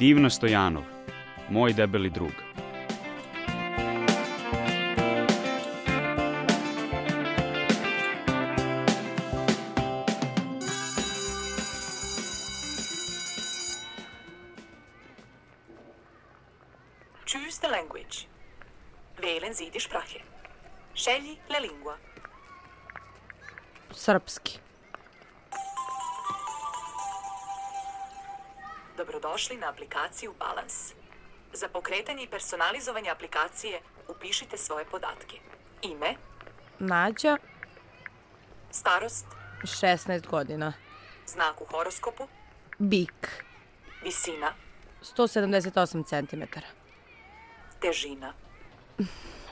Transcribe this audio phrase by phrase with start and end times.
[0.00, 0.84] Divna Stojanov,
[1.48, 2.32] moj debeli drug.
[17.26, 18.26] Choose the language.
[19.20, 20.20] Wählen Sie die Sprache.
[20.94, 21.98] Scegli la lingua.
[23.92, 24.49] Srpski.
[29.50, 30.94] Dobrodošli na aplikaciju Balance.
[31.52, 35.36] Za pokretanje i personalizovanje aplikacije upišite svoje podatke.
[35.82, 36.14] Ime,
[36.78, 37.36] Nađa,
[38.70, 39.26] starost,
[39.62, 40.72] 16 godina.
[41.26, 42.28] znak u horoskopu,
[42.78, 43.44] Bik,
[44.04, 44.52] visina,
[45.02, 46.42] 178 cm.
[47.80, 48.32] težina,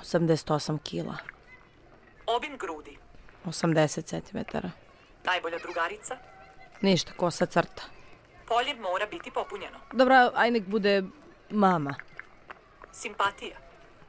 [0.03, 1.17] 88 kila.
[2.27, 2.99] obim grudi,
[3.47, 4.39] 80 cm.
[5.25, 6.17] najbolja drugarica,
[6.81, 7.83] Ništa, kosa crta.
[8.49, 11.03] Polje mora biti popunjeno, Dobra, aj nek bude
[11.51, 11.95] mama.
[12.93, 13.57] simpatija,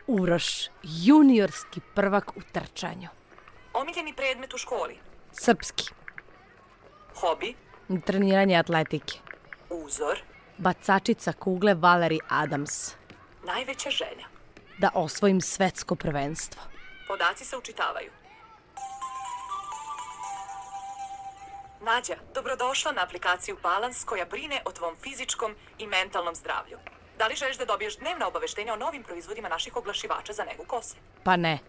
[0.07, 0.45] Uroš,
[0.83, 3.09] juniorski prvak u trčanju.
[3.73, 4.97] omiljeni predmet u školi,
[5.31, 5.89] Srpski,
[7.15, 7.55] hobi,
[8.05, 9.19] treniranje atletike.
[9.69, 10.19] uzor,
[10.57, 12.95] Bacačica kugle Valerie Adams.
[13.45, 14.25] najveća želja.
[14.77, 16.61] Da osvojim svetsko prvenstvo.
[17.07, 18.11] Podaci se učitavaju.
[21.81, 26.77] Nađa, dobrodošla na aplikaciju Balance koja brine o tvom fizičkom i mentalnom zdravlju.
[27.17, 30.95] Da li želiš da dobiješ dnevna obaveštenja o novim proizvodima naših oglašivača za negu kose?
[31.23, 31.59] Pa ne.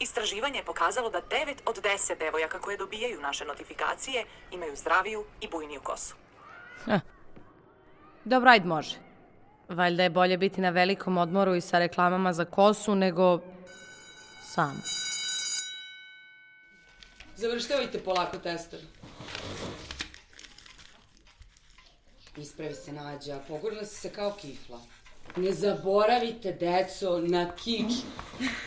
[0.00, 5.48] Istraživanje je pokazalo da 9 od 10 devojaka koje dobijaju naše notifikacije imaju zdraviju i
[5.48, 6.14] bujniju kosu.
[8.24, 8.96] Dobro, ajde može.
[9.68, 13.40] Valjda je bolje biti na velikom odmoru i sa reklamama za kosu nego
[14.54, 14.82] sam.
[17.36, 18.80] Završtavajte polako tester.
[22.36, 24.80] Ispravi se nađa, pogorila si se kao kifla.
[25.36, 27.92] Ne zaboravite, deco, na kič.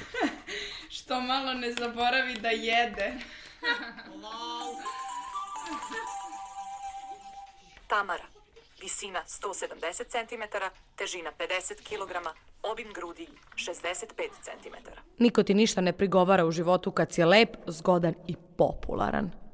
[0.96, 3.14] Što malo ne zaboravi da jede.
[7.88, 8.26] Tamara,
[8.82, 10.44] visina 170 cm,
[10.96, 12.28] težina 50 kg,
[12.64, 14.06] obim grudi 65
[14.42, 14.76] cm.
[15.20, 19.45] Niko ti ništa ne prigovara u životu kad si lep, zgodan i popularan.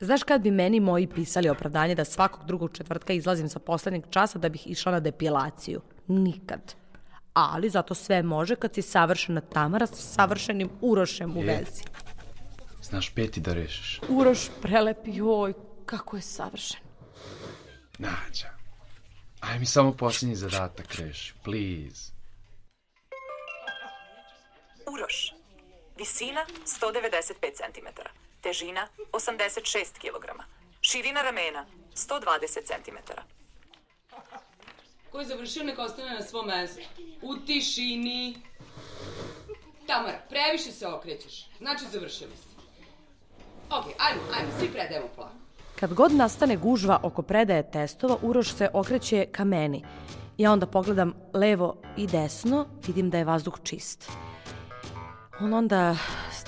[0.00, 4.38] Znaš kad bi meni moji pisali opravdanje da svakog drugog četvrtka izlazim sa poslednjeg časa
[4.38, 5.80] da bih išla na depilaciju?
[6.06, 6.74] Nikad.
[7.34, 11.82] Ali zato sve može kad si savršena Tamara sa savršenim Urošem u vezi.
[12.82, 14.00] Znaš peti da rešiš.
[14.08, 15.54] Uroš prelep, joj,
[15.86, 16.80] kako je savršen.
[17.98, 18.50] Nađa.
[19.40, 22.12] Aj mi samo posljednji zadatak reši, please.
[24.92, 25.34] Uroš,
[25.96, 27.86] visina 195 cm,
[28.40, 30.42] težina 86 kg,
[30.80, 33.12] širina ramena 120 cm.
[35.12, 36.80] Ko je završio, neka ostane na svom mestu.
[37.22, 38.36] U tišini.
[39.86, 41.46] Tamara, previše se okrećeš.
[41.58, 42.48] Znači, završili si.
[43.70, 45.34] Ok, ajmo, ajmo, svi predajemo polako.
[45.80, 49.84] Kad god nastane gužva oko predaje testova, Uroš se okreće ka meni.
[50.38, 54.10] Ja onda pogledam levo i desno, vidim da je vazduh čist.
[55.40, 55.96] On onda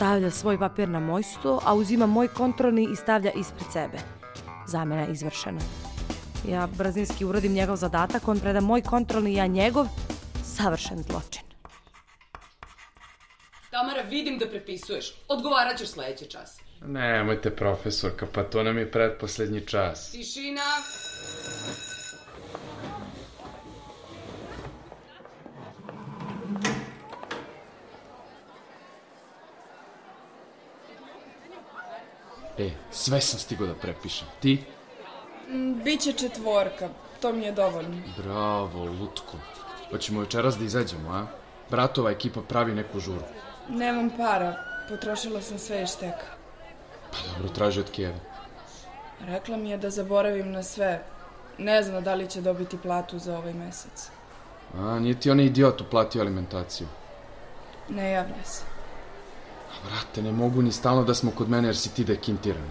[0.00, 3.98] stavlja svoj papir na moj sto, a uzima moj kontrolni i stavlja ispred sebe.
[4.66, 5.60] Zamena je izvršena.
[6.48, 9.86] Ja brzinski uradim njegov zadatak, on preda moj kontrolni, ja njegov.
[10.44, 11.42] Savršen zločin.
[13.70, 15.12] Tamara, vidim da prepisuješ.
[15.28, 16.60] Odgovarat ćeš sledeći čas.
[16.86, 20.10] Nemojte, profesorka, pa to nam je predposlednji čas.
[20.10, 20.64] Tišina.
[32.60, 34.28] E, sve sam stigao da prepišem.
[34.40, 34.64] Ti?
[35.84, 36.88] Biće četvorka,
[37.20, 37.96] to mi je dovoljno.
[38.16, 39.36] Bravo, Lutko.
[39.90, 41.26] Hoćemo večeras da izađemo, a?
[41.70, 43.22] Bratova ekipa pravi neku žuru.
[43.68, 44.54] Nemam para,
[44.88, 46.26] potrošila sam sve iz šteka.
[47.10, 48.18] Pa dobro, traži od Kijeva.
[49.20, 51.02] Rekla mi je da zaboravim na sve.
[51.58, 54.10] Ne zna da li će dobiti platu za ovaj mesec.
[54.74, 56.88] A, nije ti onaj idiot uplatio alimentaciju.
[57.88, 58.69] Ne javlja se.
[59.70, 62.70] A, brate, ne mogu ni stalno da smo kod mene jer si ti dekintiran.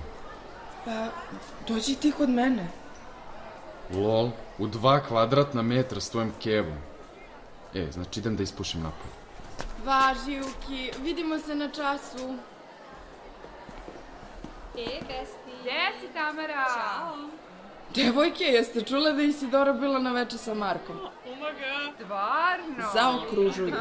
[0.85, 1.07] Pa,
[1.67, 2.67] dođi ti kod mene.
[3.93, 6.77] Lol, u dva kvadratna metra s tvojim kevom.
[7.73, 9.13] E, znači idem da ispušim napolje.
[9.85, 12.35] Važi, Juki, vidimo se na času.
[14.77, 15.49] E, Besti.
[15.61, 16.65] Gde si, Tamara?
[16.75, 17.15] Ćao.
[17.95, 20.95] Devojke, jeste čule da Isidora bila na veče sa Markom?
[21.95, 22.89] Stvarno?
[22.93, 23.75] Zaokružuju.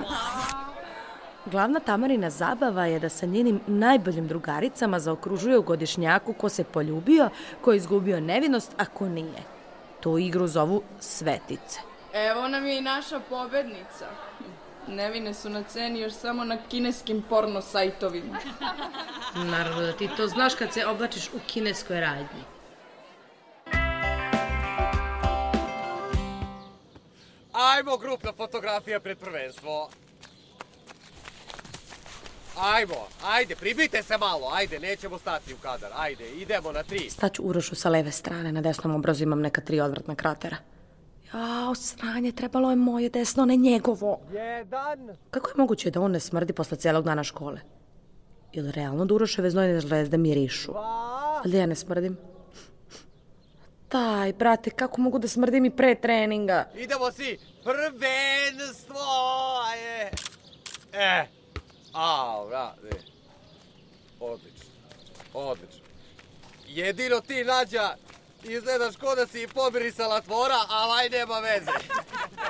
[1.50, 7.30] Glavna Tamarina zabava je da sa njenim najboljim drugaricama zaokružuje u godišnjaku ko se poljubio,
[7.60, 9.42] ko je izgubio nevinost, a ko nije.
[10.00, 11.80] Tu igru zovu svetice.
[12.12, 14.06] Evo nam je i naša pobednica.
[14.88, 18.38] Nevine su na ceni još samo na kineskim porno sajtovima.
[19.50, 22.44] Naravno da ti to znaš kad se oblačiš u kineskoj radnji.
[27.52, 29.90] Ajmo, grupna fotografija pred prvenstvo.
[32.60, 32.94] Ajmo,
[33.24, 37.10] ajde, pribite se malo, ajde, nećemo stati u kadar, ajde, idemo na tri.
[37.10, 40.56] Staću Urošu sa leve strane, na desnom obrazu imam neka tri odvratna kratera.
[41.34, 44.20] Jao, sranje, trebalo je moje desno, ne njegovo.
[44.32, 45.16] Jedan.
[45.30, 47.60] Kako je moguće da on ne smrdi posle celog dana škole?
[48.52, 50.72] Ili realno da Uroševe znojne zvezde mirišu?
[50.76, 52.18] Ali ja ne smrdim.
[53.90, 56.64] Daj, brate, kako mogu da smrdim i pre treninga?
[56.76, 59.00] Idemo svi, prvenstvo,
[59.74, 60.10] je.
[60.92, 61.37] E,
[61.92, 62.96] a, brate.
[64.20, 64.70] Odlično,
[65.34, 65.84] odlično.
[66.68, 67.96] Jedino ti, Nađa,
[68.44, 71.70] izgledaš ko da si pomirisala tvora, ali aj nema veze.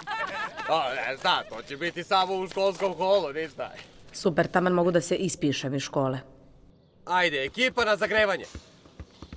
[0.75, 3.73] o, ne zna, to će biti samo u školskom holu, ništa.
[4.12, 6.19] Super, taman mogu da se ispišem iz škole.
[7.05, 8.44] Ajde, ekipa na zagrevanje.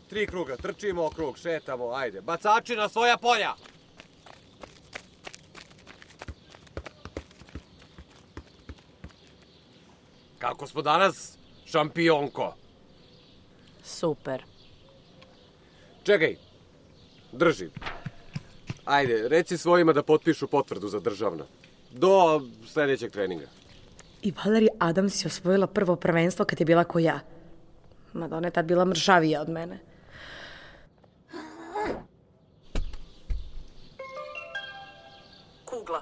[0.09, 2.21] Tri kruga, trčimo krug, šetamo, ajde.
[2.21, 3.53] Bacači na svoja polja.
[10.41, 11.37] Kako smo danas?
[11.65, 12.53] Šampionko.
[13.83, 14.43] Super.
[16.03, 16.35] Čekaj,
[17.31, 17.69] drži.
[18.85, 21.45] Ajde, reci svojima da potpišu potvrdu za državno.
[21.91, 23.45] Do sledećeg treninga.
[24.21, 27.19] I Valeri Adams je osvojila prvo prvenstvo kad je bila ko ja.
[28.13, 29.79] Madonna je tad bila mršavija od mene.
[35.65, 36.01] Kugla.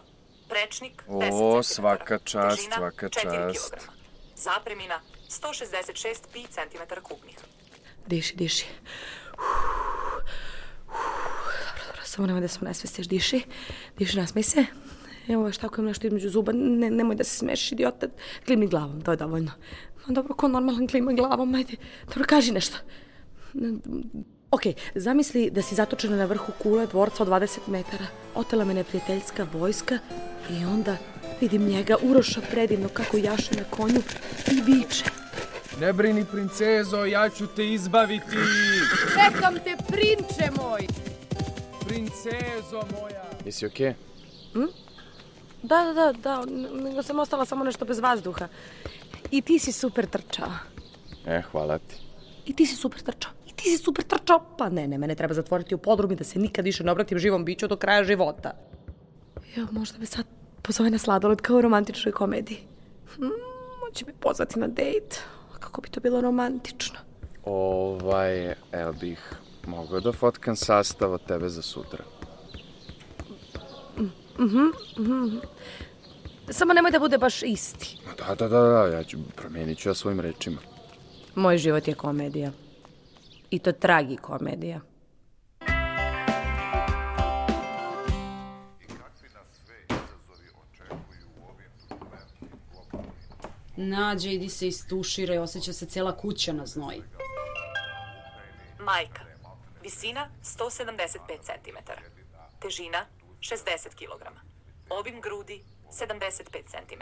[0.50, 1.74] Prečnik O, 10 cm.
[1.74, 3.99] svaka čast, svaka 4 čast.
[4.40, 7.38] Zapremina 166 pi centimetar kubnih.
[8.08, 8.66] Diši, diši.
[11.68, 13.08] Dobro, dobro, samo nemoj da se nesvestiš.
[13.08, 13.42] Diši,
[13.98, 14.66] diši, nasmej se.
[15.28, 16.52] Evo, baš tako imam nešto između zuba.
[16.56, 18.08] Ne, nemoj da se smešiš, idiota.
[18.46, 19.52] Klimni glavom, to je dovoljno.
[20.08, 21.76] Ma dobro, ko normalan klima glavom, ajde.
[22.08, 22.78] Dobro, kaži nešto.
[24.52, 24.62] Ok,
[24.96, 28.06] zamisli da si zatočena na vrhu kule dvorca od 20 metara.
[28.36, 30.00] Otela me neprijateljska vojska
[30.50, 30.98] i onda
[31.42, 34.02] vidim njega, Uroša predivno kako jaše na konju
[34.52, 35.06] i viče.
[35.80, 38.38] Ne brini, princezo, ja ću te izbaviti.
[39.14, 40.88] Čekam te, prinče moj!
[41.88, 43.24] Princezo moja.
[43.46, 43.94] Jesi okej?
[45.64, 48.48] Da, da, da, da, n- nego sam ostala samo nešto bez vazduha.
[49.32, 50.52] I ti si super trčao.
[51.28, 51.96] E, hvala ti.
[52.46, 53.32] I ti si super trčao.
[53.48, 54.56] I ti si super trčao.
[54.58, 57.20] Pa ne, ne, mene treba zatvoriti u podrum i da se nikad više ne obratim
[57.20, 58.52] živom biću do kraja života.
[59.56, 60.26] Jo, možda me sad
[60.62, 62.58] pozove na sladoled kao u romantičnoj komediji.
[63.16, 63.32] Hmm,
[63.80, 65.20] hoće me pozvati na dejt.
[65.60, 67.00] Kako bi to bilo romantično.
[67.46, 69.34] Ovaj, evo bih
[69.68, 72.04] mogao da fotkam sastav od tebe za sutra.
[76.50, 77.98] Samo nemoj da bude baš isti.
[78.06, 80.58] Ma Da, da, da, da, ja ću, promenit ću ja svojim rečima.
[81.36, 82.52] Moj život je komedija.
[83.52, 84.82] I to tragi komedija.
[93.82, 97.04] Nađe, idi se istuširaj, osjeća se cela kuća na znoji.
[98.80, 99.22] Majka.
[99.84, 101.78] Visina 175 cm.
[102.62, 103.06] Težina
[103.40, 104.24] 60 kg.
[104.90, 107.02] Obim grudi 75 cm.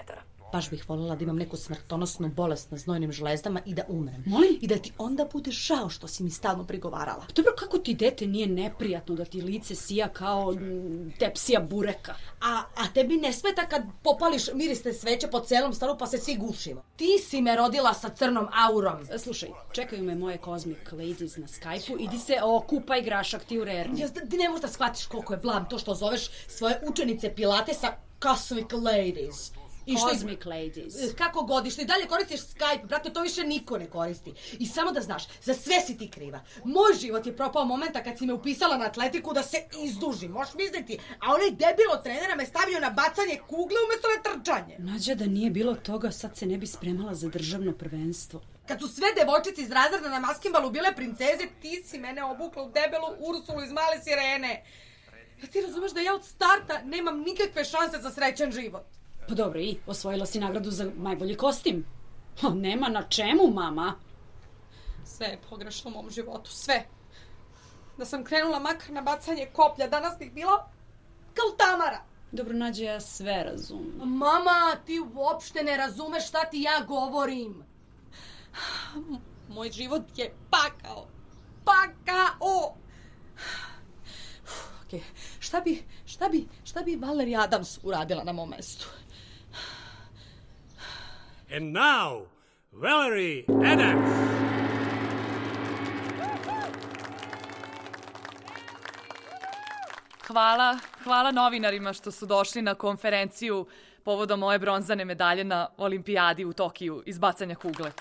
[0.51, 4.23] Baš bih voljela da imam neku smrtonosnu bolest na znojnim žlezdama i da umrem.
[4.25, 4.59] Molim?
[4.61, 7.25] I da ti onda bude žao što si mi stalno prigovarala.
[7.35, 12.15] Dobro, kako ti dete nije neprijatno da ti lice sija kao mm, tepsija bureka?
[12.41, 16.35] A, a tebi ne smeta kad popališ mirisne sveće po celom stanu pa se svi
[16.37, 16.81] gušimo.
[16.95, 18.97] Ti si me rodila sa crnom aurom.
[19.11, 23.63] E, Slušaj, čekaju me moje Cosmic Ladies na Skype-u, idi se okupaj grašak ti u
[23.63, 23.99] rerni.
[23.99, 27.93] Ja, ti ne možeš da shvatiš koliko je blam to što zoveš svoje učenice Pilatesa
[28.23, 29.56] Cosmic Ladies.
[29.87, 30.95] I što Cosmic Ladies.
[31.17, 34.33] Kako godiš, i dalje koristiš Skype, brate, to više niko ne koristi.
[34.59, 36.39] I samo da znaš, za sve si ti kriva.
[36.63, 40.53] Moj život je propao momenta kad si me upisala na atletiku da se izdužim, možeš
[40.53, 44.75] misliti, a onaj debil od trenera me stavio na bacanje kugle umesto na trčanje.
[44.79, 48.41] Nađa da nije bilo toga, sad se ne bi spremala za državno prvenstvo.
[48.67, 52.71] Kad su sve devojčice iz razreda na maskimbalu bile princeze, ti si mene obukla u
[52.71, 54.63] debelu Ursulu iz male sirene.
[55.41, 58.96] Ja ti razumeš da ja od starta nemam nikakve šanse za srećan život.
[59.27, 61.85] Pa dobro, i osvojila si nagradu za najbolji kostim.
[62.41, 63.93] Ha, nema na čemu, mama.
[65.05, 66.85] Sve je pogrešno u mom životu, sve.
[67.97, 70.69] Da sam krenula makar na bacanje koplja, danas bih bila
[71.33, 72.01] kao Tamara.
[72.31, 73.93] Dobro, Nađa, ja sve razumem.
[73.97, 77.63] Mama, ti uopšte ne razumeš šta ti ja govorim.
[79.49, 81.07] Moj život je pakao.
[81.65, 82.75] Pakao!
[84.87, 85.01] Okay.
[85.39, 88.87] Šta bi, šta bi, šta bi Valerie Adams uradila na mom mestu?
[91.55, 92.27] And now,
[92.71, 94.09] Valerie Adams.
[100.27, 103.65] Hvala, hvala novinarima što su došli na konferenciju
[104.03, 107.91] povodom moje bronzane medalje na olimpijadi u Tokiju iz bacanja kugle.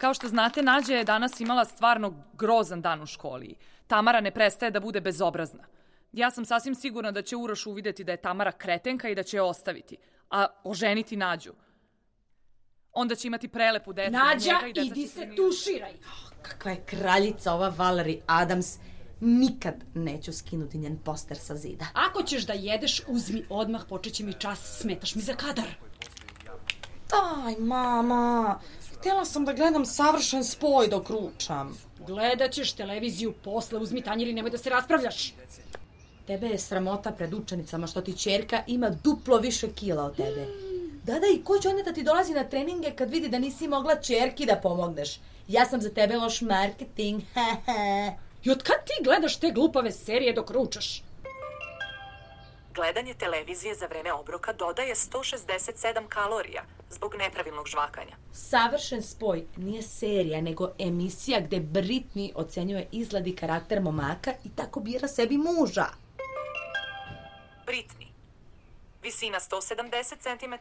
[0.00, 3.54] Kao što znate, Nađa je danas imala stvarno grozan dan u školi.
[3.86, 5.64] Tamara ne prestaje da bude bezobrazna.
[6.12, 9.36] Ja sam sasvim sigurna da će Uroš uvideti da je Tamara kretenka i da će
[9.36, 9.96] je ostaviti,
[10.30, 11.52] a oženiti Nađu.
[12.92, 14.12] Onda će imati prelepu decu.
[14.12, 15.92] Nađa, njega i deca idi se tuširaj.
[16.42, 18.78] Kakva je kraljica ova Valerie Adams.
[19.20, 21.86] Nikad neću skinuti njen poster sa zida.
[21.94, 25.68] Ako ćeš da jedeš, uzmi odmah, počet će mi čas, smetaš mi za kadar.
[27.10, 28.58] Daj, mama.
[28.98, 31.78] Htjela sam da gledam savršen spoj dok ručam.
[32.06, 35.34] Gledat ćeš televiziju posle, uzmi tanjir i nemoj da se raspravljaš.
[36.26, 40.71] Tebe je sramota pred učenicama što ti čerka ima duplo više kila od tebe.
[41.04, 43.68] Da, da, i ko će onda da ti dolazi na treninge kad vidi da nisi
[43.68, 45.20] mogla čerki da pomogneš?
[45.48, 48.12] Ja sam za tebe loš marketing, hehe.
[48.44, 51.02] I od kad ti gledaš te glupave serije dok ručaš?
[52.74, 58.16] Gledanje televizije za vreme obroka dodaje 167 kalorija zbog nepravilnog žvakanja.
[58.32, 64.80] Savršen spoj nije serija, nego emisija gde Britney ocenjuje izgled i karakter momaka i tako
[64.80, 65.86] bira sebi muža.
[67.66, 68.01] Britney.
[69.02, 70.54] Visina 170 cm,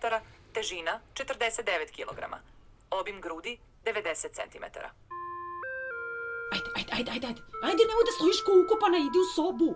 [0.54, 2.20] težina 49 kg.
[2.90, 4.64] Obim grudi 90 cm.
[6.52, 7.42] Ajde, ajde, ajde, ajde, ajde.
[7.64, 9.76] Ajde, nemoj da stojiš ko ukopana, idi u sobu.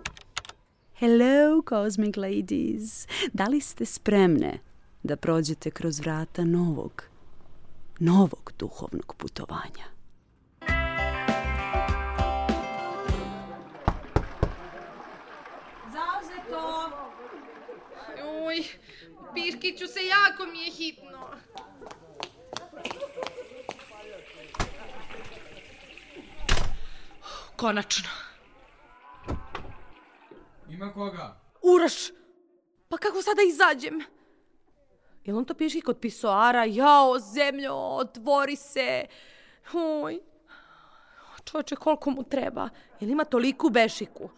[0.94, 3.06] Hello, Cosmic Ladies.
[3.32, 4.58] Da li ste spremne
[5.02, 7.04] da prođete kroz vrata novog,
[7.98, 9.95] novog duhovnog putovanja?
[19.36, 21.30] Pirkiću se jako mi je hitno.
[27.56, 28.08] Konačno.
[30.68, 31.40] Ima koga?
[31.62, 31.92] Uroš!
[32.88, 34.00] Pa kako sada izađem?
[35.24, 36.64] Jel on to piši kod pisoara?
[36.64, 39.06] Jao, zemljo, otvori se.
[39.72, 40.18] Uj.
[41.44, 42.68] Čoveče, koliko mu treba?
[43.00, 44.30] Jel ima toliku bešiku?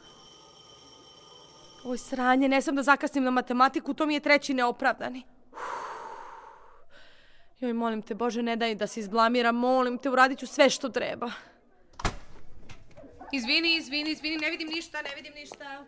[1.85, 5.23] Oj, sranje, ne sam da zakasnim na matematiku, to mi je treći neopravdani.
[7.61, 10.89] Joj, molim te, Bože, ne daj da se izblamiram, molim te, uradit ću sve što
[10.89, 11.31] treba.
[13.33, 15.85] Izvini, izvini, izvini, ne vidim ništa, ne vidim ništa.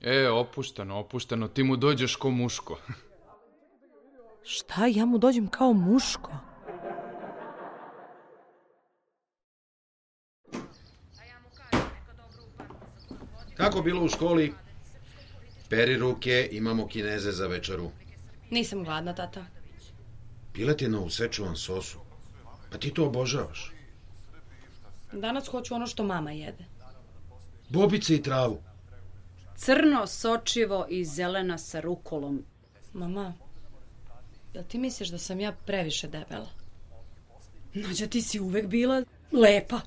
[0.00, 2.78] E, opušteno, opušteno, ti mu dođeš ko muško.
[4.42, 6.32] Šta, ja mu dođem kao muško?
[13.56, 14.54] Kako bilo u školi?
[15.74, 17.90] Peri ruke, imamo kineze za večeru.
[18.50, 19.44] Nisam gladna, tata.
[20.52, 21.98] Piletina u sečuvan sosu.
[22.70, 23.72] Pa ti to obožavaš.
[25.12, 26.64] Danas hoću ono što mama jede.
[27.68, 28.62] Bobice i travu.
[29.56, 32.44] Crno, sočivo i zelena sa rukolom.
[32.92, 33.34] Mama,
[34.54, 36.50] jel ti misliš da sam ja previše debela?
[37.74, 39.02] Nađa, ti si uvek bila
[39.32, 39.80] lepa.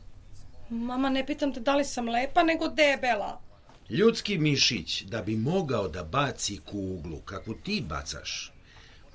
[0.69, 3.46] Mama, ne pitam te da li sam lepa, nego debela.
[3.89, 8.51] Ljudski mišić, da bi mogao da baci kuglu kako ti bacaš,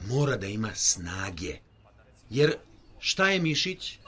[0.07, 1.57] mora da ima snage.
[2.31, 2.55] Jer
[2.99, 3.99] šta je mišić?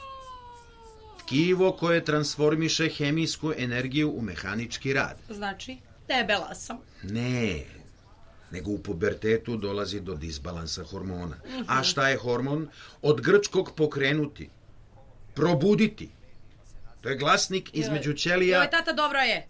[1.19, 5.17] Tkivo koje transformiše hemijsku energiju u mehanički rad.
[5.31, 5.77] Znači,
[6.09, 6.79] debela sam.
[7.03, 7.65] Ne,
[8.51, 11.37] nego u pubertetu dolazi do disbalansa hormona.
[11.69, 12.69] A šta je hormon?
[13.03, 14.51] Od grčkog pokrenuti,
[15.35, 16.11] probuditi.
[17.01, 18.59] To je glasnik između ćelija...
[18.59, 19.47] Joj, tata, dobro je.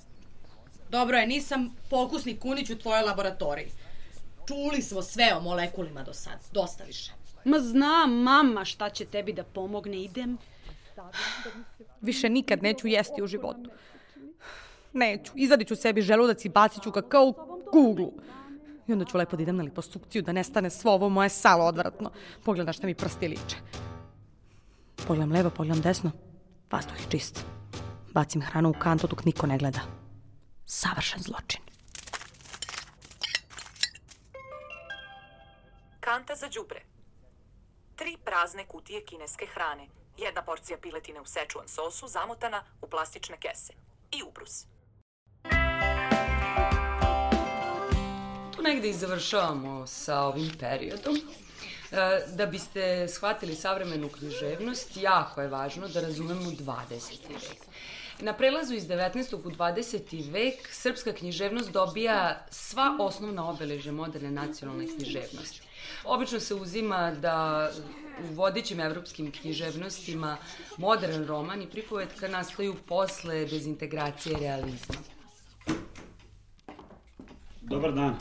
[0.90, 3.68] Dobro je, nisam pokusni kunić u tvojoj laboratoriji.
[4.48, 6.38] Čuli smo sve o molekulima do sad.
[6.52, 7.12] Dosta više.
[7.44, 10.38] Ma znam, mama, šta će tebi da pomogne, idem.
[12.00, 13.70] Više nikad neću jesti u životu.
[14.92, 15.32] Neću.
[15.34, 17.34] Izvadit ću sebi želudac i bacit ću ga kao u
[17.70, 18.12] kuglu.
[18.86, 22.10] I onda ću lepo da idem na liposukciju, da nestane svo ovo moje salo odvratno.
[22.44, 23.56] Pogledam šta mi prsti liče.
[25.06, 26.10] Pogledam levo, pogledam desno.
[26.70, 27.44] Vazduh je čist.
[28.12, 30.03] Bacim hranu u kantu dok niko ne gleda.
[30.66, 31.60] Savršen zločin.
[36.00, 36.80] Kanta za đubre.
[37.96, 39.86] Tri prazne kutije kineske hrane.
[40.18, 43.72] Jedna porcija piletine u sečuan sosu zamotana u plastične kese.
[44.12, 44.66] I ubrus.
[48.56, 51.16] Tu negde i završavamo sa ovim periodom.
[51.92, 57.28] E, Da biste shvatili savremenu književnost, jako je važno da razumemo 20.
[57.28, 57.58] vek.
[58.20, 59.34] Na prelazu iz 19.
[59.34, 60.32] u 20.
[60.32, 65.62] vek srpska književnost dobija sva osnovna obeležja moderne nacionalne književnosti.
[66.04, 67.70] Obično se uzima da
[68.22, 70.36] u vodećim evropskim književnostima
[70.76, 74.94] modern roman i pripovetka nastaju posle dezintegracije realizma.
[77.60, 78.16] Dobar dan.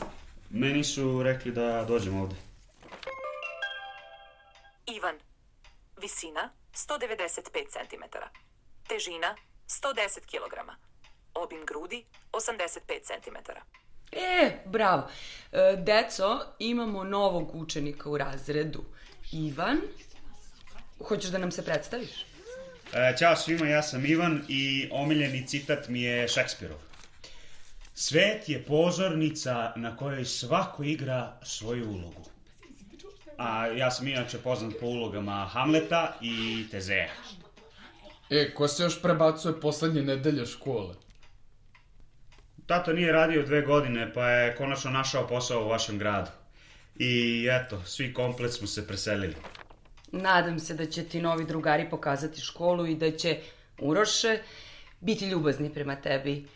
[0.50, 2.36] Meni su rekli da dođem ovde.
[4.86, 5.16] Ivan.
[6.00, 8.18] Visina 195 cm.
[8.88, 9.36] Težina
[9.68, 10.70] 110 kg.
[11.34, 13.36] Obim grudi 85 cm.
[14.12, 15.08] E, bravo.
[15.52, 18.84] E, deco, imamo novog učenika u razredu.
[19.32, 19.80] Ivan,
[21.08, 22.26] hoćeš da nam se predstaviš?
[22.92, 26.78] E, ćao svima, ja sam Ivan i omiljeni citat mi je Šekspirov.
[27.94, 32.24] Svet je pozornica na kojoj svako igra svoju ulogu.
[33.38, 37.08] A ja sam inače poznat po ulogama Hamleta i Tezeja.
[38.34, 40.94] E, ko se još prebacuje poslednje nedelje škole?
[42.66, 46.30] Tato nije radio dve godine, pa je konačno našao posao u vašem gradu.
[46.96, 49.36] I eto, svi komplet smo se preselili.
[50.12, 53.38] Nadam se da će ti novi drugari pokazati školu i da će
[53.78, 54.38] Uroše
[55.00, 56.48] biti ljubazni prema tebi.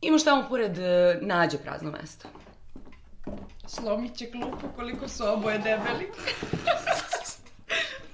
[0.00, 2.28] Imaš tamo pored e, nađe prazno mesto.
[3.66, 6.12] Slomit će klupu koliko su oboje debeli.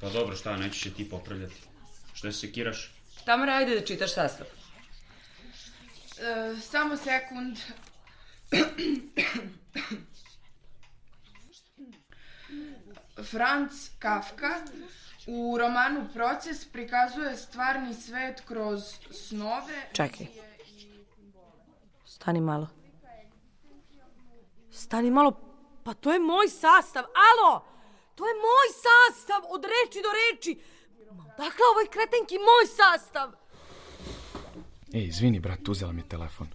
[0.01, 1.76] Pa dobro, šta, nećeš je ti popravljati.
[2.17, 2.95] Što se sekiraš?
[3.25, 4.47] Tamara, ajde da čitaš sastav.
[4.47, 4.51] E,
[6.61, 7.59] samo sekund.
[13.31, 14.55] Franz Kafka
[15.27, 19.89] u romanu Proces prikazuje stvarni svet kroz snove...
[19.93, 20.27] Čekaj.
[22.05, 22.69] Stani malo.
[24.71, 25.41] Stani malo,
[25.85, 27.65] pa to je moj sastav, alo!
[28.15, 30.76] To je moj sastav, od reči do reči.
[31.13, 33.33] Ma Dakle, ovoj kretenki moj sastav.
[34.95, 36.49] Ej, izvini, brat, uzela mi telefon.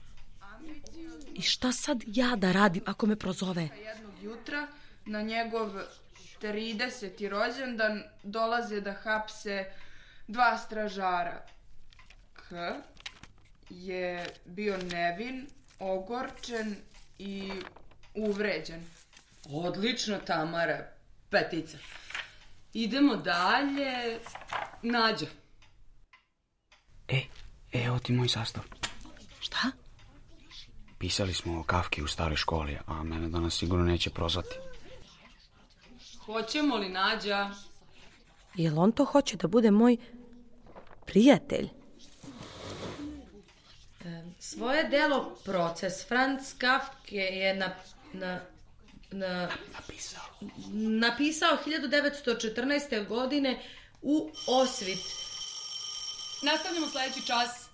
[1.34, 3.62] I šta sad ja da radim ako me prozove?
[3.62, 4.68] jednog jutra
[5.06, 5.72] na njegov
[6.42, 7.30] 30.
[7.30, 9.66] rođendan dolaze da hapse
[10.28, 11.46] dva stražara.
[12.34, 12.76] K
[13.70, 15.48] je bio nevin,
[15.80, 16.76] ogorčen
[17.20, 17.52] i
[18.16, 18.86] uvređen.
[19.50, 20.88] Odlično, Tamara.
[21.30, 21.78] Petica.
[22.74, 24.20] Idemo dalje.
[24.82, 25.26] Nađa.
[27.08, 27.22] E,
[27.72, 28.64] evo ti moj sastav.
[29.40, 29.72] Šta?
[30.98, 34.56] Pisali smo o Kafki u staroj školi, a mene danas sigurno neće prozvati.
[36.26, 37.50] Hoćemo li Nađa?
[38.56, 39.98] Jel on to hoće da bude moj
[41.06, 41.70] prijatelj?
[44.40, 47.76] Svoje delo Proces Franz Kafke je na,
[48.14, 48.40] na,
[49.12, 50.24] na, napisao.
[51.00, 53.08] napisao 1914.
[53.08, 53.60] godine
[54.02, 55.00] u Osvit.
[56.44, 57.70] Nastavljamo sledeći čas.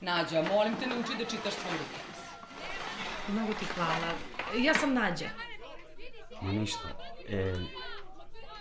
[0.00, 2.18] Nađa, molim te nauči da čitaš svoj rukopis.
[3.28, 4.14] Mnogo ti hvala.
[4.64, 5.28] Ja sam Nađa.
[6.42, 6.88] Ma ništa.
[7.28, 7.54] E,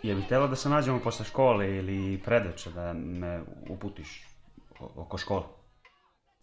[0.03, 4.27] je bi htjela da se nađemo posle škole ili predeče da me uputiš
[4.79, 5.43] oko škole?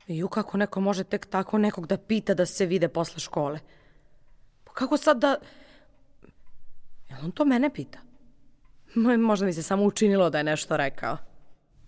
[0.06, 3.60] Ju, kako neko može tek tako nekog da pita da se vide posle škole?
[4.64, 5.36] Pa kako sad da...
[7.08, 7.98] Jel on to mene pita?
[8.94, 11.16] Mo- Možda mi se samo učinilo da je nešto rekao.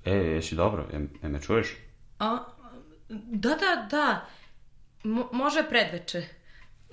[0.04, 0.86] E, jesi dobro?
[0.92, 1.76] Je, je me čuješ?
[2.18, 2.38] A,
[3.08, 4.26] da, da, da.
[5.04, 6.22] Mo- može predveče.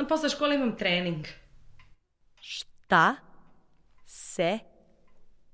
[0.09, 1.25] Posle škole imam trening.
[2.35, 3.15] Šta
[4.05, 4.59] se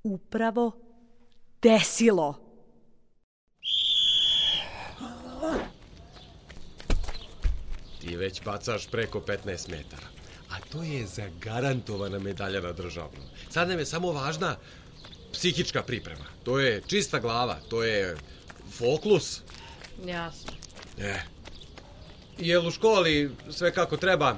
[0.04, 0.72] upravo
[1.62, 2.46] desilo?
[8.02, 10.08] Ti već bacaš preko 15 metara.
[10.60, 13.24] A to je zagarantovana medalja na državnom.
[13.50, 14.56] Sad nam je samo važna
[15.34, 16.26] psihička priprema.
[16.44, 18.18] To je čista glava, to je
[18.72, 19.42] foklus.
[20.06, 20.52] Jasno.
[20.98, 21.20] E.
[22.38, 24.38] Jel u školi sve kako treba?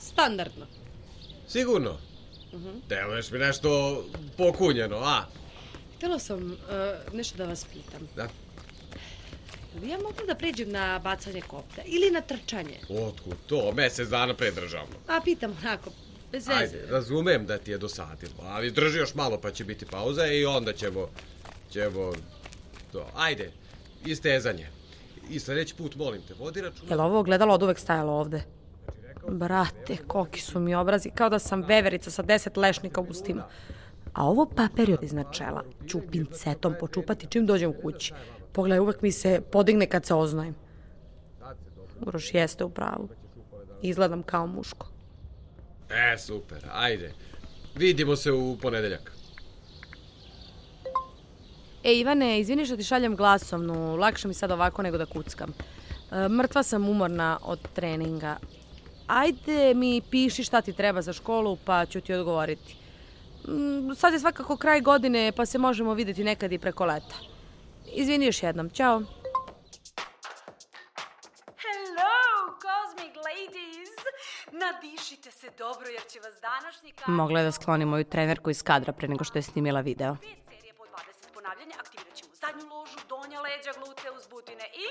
[0.00, 0.66] Standardno.
[1.48, 1.98] Sigurno.
[2.52, 2.68] Mhm.
[2.88, 4.04] Deluješ mi nešto
[4.36, 5.24] pokunjeno, a?
[5.96, 6.58] Htjela sam uh,
[7.12, 8.08] nešto da vas pitam.
[8.16, 8.28] Da.
[9.80, 12.78] Bi ja mogla da pređem na bacanje kopta ili na trčanje?
[12.88, 13.72] Otkud to?
[13.72, 14.94] Mesec dana pre državno.
[15.08, 15.90] A pitam onako,
[16.32, 16.60] bez veze.
[16.60, 20.44] Ajde, razumem da ti je dosadilo, ali drži još malo pa će biti pauza i
[20.44, 21.08] onda ćemo,
[21.70, 22.12] ćemo,
[22.92, 23.50] to, ajde,
[24.06, 24.68] istezanje.
[25.30, 26.90] I sledeći put, molim te, vodi računa.
[26.90, 28.42] Jel ovo ogledalo od uvek stajalo ovde?
[29.28, 33.48] Brate, koki su mi obrazi, kao da sam veverica sa deset lešnika u ustima.
[34.12, 35.64] A ovo papir je iznad čela.
[35.88, 38.12] Ću pincetom počupati čim dođem u kući.
[38.52, 40.54] Pogledaj, uvek mi se podigne kad se oznojim.
[42.00, 43.08] Uroš jeste u pravu.
[43.82, 44.86] Izgledam kao muško.
[45.90, 47.12] E, super, ajde.
[47.74, 49.12] Vidimo se u ponedeljak.
[51.84, 55.52] E, Ivane, izvini što ti šaljem glasovnu, lakše mi sad ovako nego da kuckam.
[56.12, 58.36] E, mrtva sam umorna od treninga.
[59.06, 62.76] Ajde mi piši šta ti treba za školu, pa ću ti odgovoriti.
[63.48, 67.14] Mm, Sad je svakako kraj godine, pa se možemo videti nekad i preko leta.
[67.86, 69.02] Izvini još jednom, ćao.
[71.64, 72.14] Hello,
[72.64, 73.90] Cosmic Ladies!
[74.52, 77.08] Nadišite se dobro jer će vas današnji kar...
[77.08, 80.16] Mogla je da skloni moju trenerku iz kadra pre nego što je snimila video.
[80.48, 84.86] serije po 20 ponavljanja, aktivirat ćemo zadnju ložu, donja leđa, glute, uzbutine i...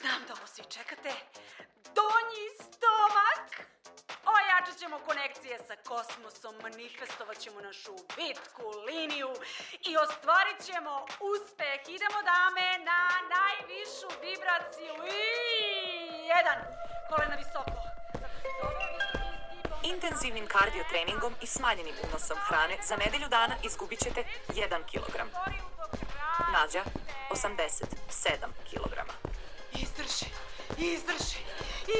[0.00, 1.10] Znam da ovo svi čekate.
[1.96, 3.46] Donji stomak!
[4.34, 9.32] Ojačat ćemo konekcije sa kosmosom, manifestovat ćemo našu vitku liniju
[9.90, 11.80] i ostvarit ćemo uspeh.
[11.96, 13.00] Idemo dame na
[13.34, 15.20] najvišu vibraciju i
[16.32, 16.58] jedan.
[17.10, 17.78] Kolena visoko.
[19.92, 25.14] Intenzivnim kardio treningom i smanjenim unosom hrane za nedelju dana izgubit ćete 1 kg.
[26.52, 26.82] Nađa,
[27.30, 29.33] 87 kg.
[29.82, 30.26] Izdrži,
[30.78, 31.40] izdrži,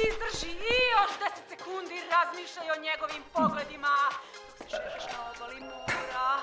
[0.07, 3.95] izdrži i još 10 sekundi razmišljaj o njegovim pogledima
[4.59, 6.41] dok se šetaš na obali mora.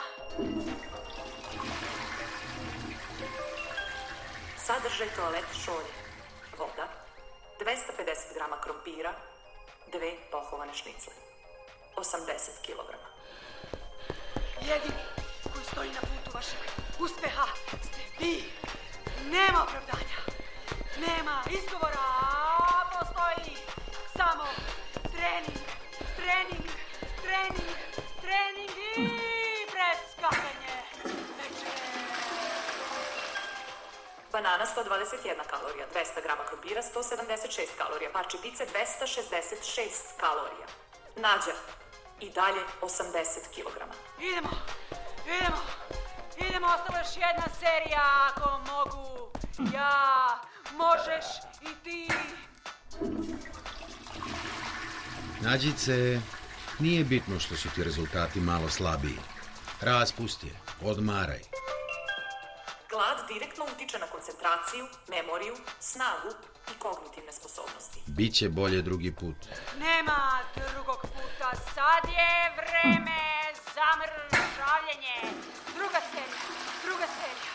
[4.67, 5.95] Sadržaj toalet šolje.
[6.59, 6.89] Voda,
[7.61, 9.13] 250 grama krompira,
[9.93, 11.13] dve pohovane šnicle.
[11.97, 12.91] 80 kg.
[14.61, 15.03] Jedini
[15.53, 16.59] koji stoji na putu vašeg
[16.99, 17.47] uspeha
[17.83, 18.53] ste vi.
[19.31, 20.19] Nema opravdanja,
[21.01, 22.07] nema izgovora,
[22.93, 23.57] postoji
[24.17, 24.45] samo
[25.15, 25.59] trening,
[26.17, 26.67] trening,
[27.23, 27.77] trening,
[28.21, 29.09] trening i
[29.73, 30.77] preskakanje.
[34.33, 40.67] Banana 121 kalorija, 200 grama krompira 176 kalorija, parče pice 266 kalorija.
[41.17, 41.55] Nađa,
[42.23, 42.95] i dalje 80
[43.55, 43.77] kg.
[44.21, 44.49] Idemo,
[45.27, 45.61] idemo,
[46.37, 49.31] idemo, ostala još jedna serija, ako mogu.
[49.75, 50.41] Ja,
[50.77, 51.25] možeš
[51.61, 52.09] i ti.
[55.41, 56.21] Nađice,
[56.79, 59.19] nije bitno što su ti rezultati malo slabiji.
[59.81, 60.55] Raspusti je,
[60.85, 61.41] odmaraj.
[62.91, 66.31] Glad direktno utiče na koncentraciju, memoriju, snagu
[66.71, 68.01] i kognitivne sposobnosti.
[68.07, 69.37] Biće bolje drugi put.
[69.79, 70.39] Nema
[70.73, 73.21] drugog puta, sad je vreme
[73.75, 75.17] za mržavljenje.
[75.77, 76.43] Druga serija,
[76.85, 77.53] druga serija.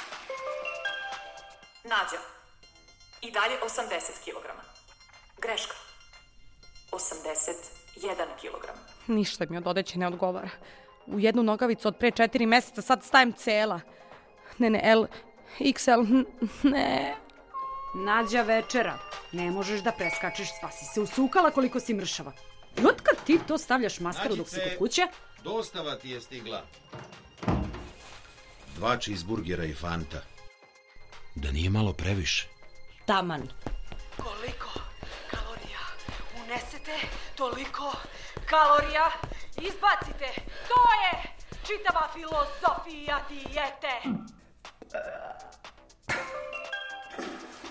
[1.84, 2.37] Nađa,
[3.22, 4.48] i dalje 80 kg.
[5.42, 5.76] Greška,
[6.92, 7.54] 81
[8.42, 8.80] kg.
[9.08, 10.50] Ništa mi od odeće ne odgovara.
[11.06, 13.80] U jednu nogavicu od pre četiri meseca sad stajem cela.
[14.58, 15.06] Ne, ne, L,
[15.60, 16.26] XL,
[16.64, 17.16] ne.
[17.96, 19.00] Nađa večera.
[19.32, 22.32] Ne možeš da preskačeš, sva si se usukala koliko si mršava.
[22.78, 25.08] I otkad ti to stavljaš maskaru dok si Nađice, kod kuće?
[25.44, 26.64] Dostava ti je stigla.
[28.76, 30.22] Dva cheeseburgera i fanta.
[31.36, 32.48] Da nije malo previše.
[33.08, 33.48] Taman.
[34.24, 34.70] Koliko
[35.32, 35.80] kalorija
[36.44, 36.96] unesete,
[37.36, 37.94] toliko
[38.50, 39.12] kalorija
[39.58, 40.34] izbacite.
[40.68, 41.24] To je
[41.68, 43.92] čitava filozofija dijete.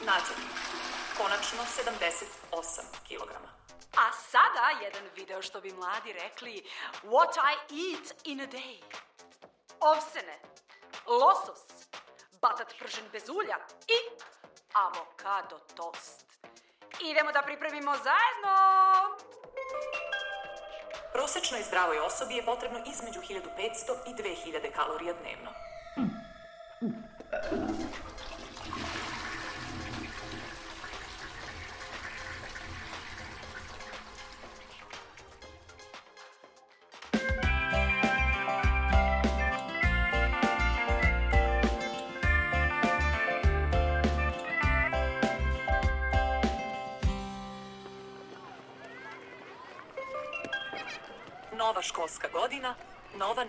[0.07, 0.35] Nađa,
[1.17, 3.31] konačno 78 kg.
[3.97, 6.65] A sada jedan video što bi mladi rekli
[7.03, 8.83] What I eat in a day.
[9.81, 10.39] Ovsene,
[11.07, 11.61] losos,
[12.41, 13.57] batat pržen bez ulja
[13.89, 13.99] i
[14.85, 16.25] avokado tost.
[17.01, 18.55] Idemo da pripremimo zajedno.
[21.13, 23.31] Prosečnoj zdravoj osobi je potrebno između 1500
[24.07, 25.66] i 2000 kalorija dnevno.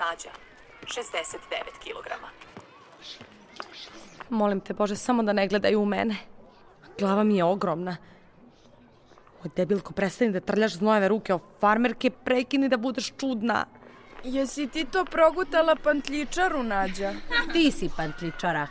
[0.10, 0.30] Nađa,
[0.84, 1.38] 69
[1.84, 2.08] kg.
[4.30, 6.16] Molim te, Bože, samo da ne gledaju u mene.
[7.00, 7.98] Glava mi je ogromna.
[9.44, 13.66] Oj, debilko, prestani da trljaš znojeve ruke o farmerke, prekini da budeš čudna.
[14.24, 17.14] Jesi ti to progutala pantljičaru, Nađa?
[17.54, 18.68] Ti si pantličara.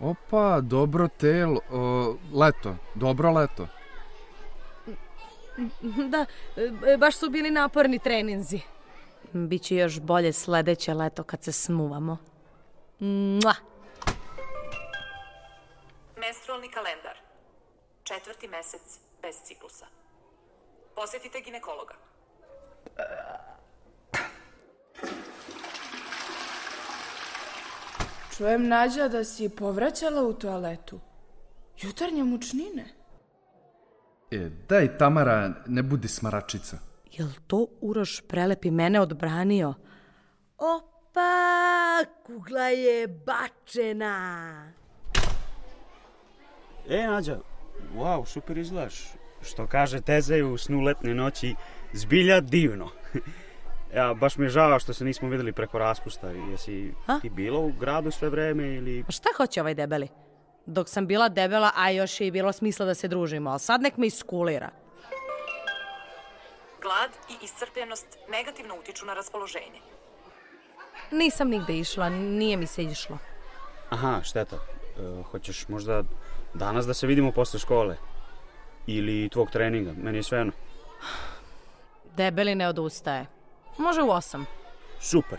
[0.00, 3.68] Opa, dobro tel, o, leto, dobro leto.
[6.12, 6.26] Da,
[6.86, 8.60] e, baš su bili naporni treninzi.
[9.32, 12.18] Biće još bolje sledeće leto kad se smuvamo.
[12.98, 13.54] Mua!
[16.16, 17.18] Menstrualni kalendar.
[18.04, 19.86] Četvrti mesec bez ciklusa.
[20.94, 21.94] Posjetite ginekologa.
[28.36, 31.00] Čujem, Nađa, da si povraćala u toaletu.
[31.78, 33.01] Jutarnje mučnine.
[34.32, 36.78] E, daj Tamara, ne budi smaračica.
[37.12, 39.74] Jel to Uroš prelepi mene odbranio?
[40.58, 44.72] Opa, kugla je bačena.
[46.88, 47.38] E, Nađa,
[47.96, 48.94] wow, super izgledaš.
[49.42, 51.54] Što kaže Tezaj u snu letne noći,
[51.92, 52.90] zbilja divno.
[53.96, 56.30] ja, baš mi je žao što se nismo videli preko raspusta.
[56.30, 57.20] Jesi A?
[57.20, 59.04] ti bila u gradu sve vreme ili...
[59.06, 60.08] Pa šta hoće ovaj debeli?
[60.66, 63.82] Dok sam bila debela, a još je i bilo smisla da se družimo, ali sad
[63.82, 64.70] nek me iskulira.
[66.82, 69.80] Glad i iscrpljenost negativno utiču na raspoloženje.
[71.10, 73.18] Nisam nigde išla, nije mi se išlo.
[73.90, 74.56] Aha, šteta.
[74.56, 76.02] E, hoćeš možda
[76.54, 77.96] danas da se vidimo posle škole?
[78.86, 79.92] Ili tvog treninga?
[79.96, 80.52] Meni je svejedno.
[82.16, 83.26] Debeli ne odustaje.
[83.78, 84.46] Može u osam.
[85.00, 85.38] Super.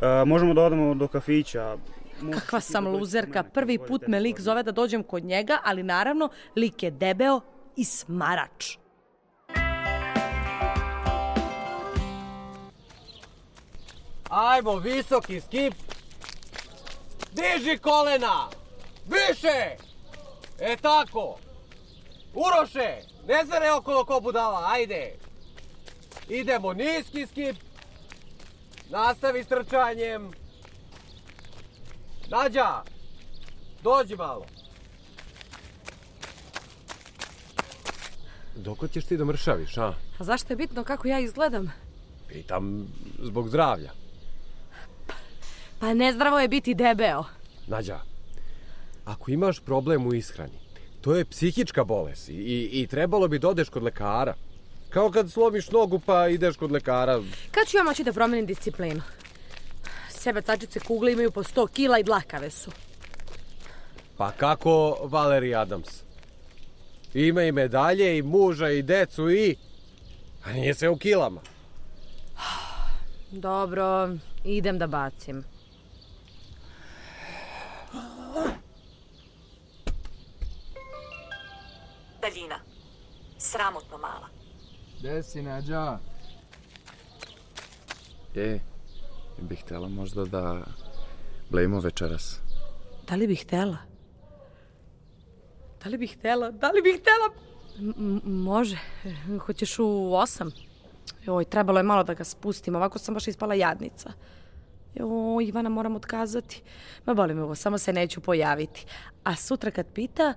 [0.00, 1.76] E, možemo da odemo do kafića.
[2.18, 6.82] Kakva sam luzerka, prvi put me lik zove da dođem kod njega, ali naravno lik
[6.82, 7.40] je debeo
[7.76, 8.76] i smarač.
[14.30, 15.74] Ajmo, visoki skip.
[17.32, 18.48] Diži kolena.
[19.06, 19.76] Više.
[20.58, 21.38] E tako.
[22.34, 25.16] Uroše, ne zare okolo ko budala, ajde.
[26.28, 27.56] Idemo niski skip.
[28.90, 30.30] Nastavi s trčanjem.
[32.30, 32.82] Nađa,
[33.82, 34.46] dođi malo.
[38.56, 39.94] Doko ćeš ti da mršaviš, a?
[40.18, 41.72] A zašto je bitno kako ja izgledam?
[42.28, 42.86] Pitam
[43.22, 43.90] zbog zdravlja.
[45.80, 47.24] Pa nezdravo je biti debeo.
[47.66, 48.00] Nađa,
[49.04, 50.58] ako imaš problem u ishrani,
[51.00, 54.34] to je psihička bolest i, i, i trebalo bi da odeš kod lekara.
[54.90, 57.22] Kao kad slomiš nogu pa ideš kod lekara.
[57.50, 59.02] Kad ću ja moći da promenim disciplinu?
[60.28, 62.70] Sebe tačice kugle imaju po 100 kila i dlakave su.
[64.16, 65.88] Pa kako Valerie Adams?
[67.14, 69.56] Ima i medalje i muža i decu i...
[70.44, 71.40] A nije sve u kilama.
[73.30, 74.08] Dobro,
[74.44, 75.44] idem da bacim.
[82.22, 82.60] Daljina.
[83.38, 84.28] Sramotno mala.
[84.98, 85.98] Gde si, Nađa?
[88.36, 88.58] E,
[89.40, 90.62] bih htjela možda da
[91.50, 92.40] blejimo večeras.
[93.08, 93.76] Da li bih htela?
[95.84, 96.50] Da li bih htela?
[96.50, 97.48] Da li bih htela?
[97.96, 98.78] M može.
[99.46, 100.50] Hoćeš u osam?
[101.24, 102.76] Joj, trebalo je malo da ga spustim.
[102.76, 104.12] Ovako sam baš ispala jadnica.
[104.94, 106.62] Joj, Ivana, moram otkazati.
[107.06, 108.86] Ma boli me ovo, samo se neću pojaviti.
[109.24, 110.34] A sutra kad pita,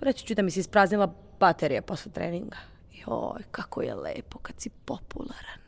[0.00, 2.56] reći ću da mi se ispraznila baterija posle treninga.
[2.92, 5.67] Joj, kako je lepo kad si popularan.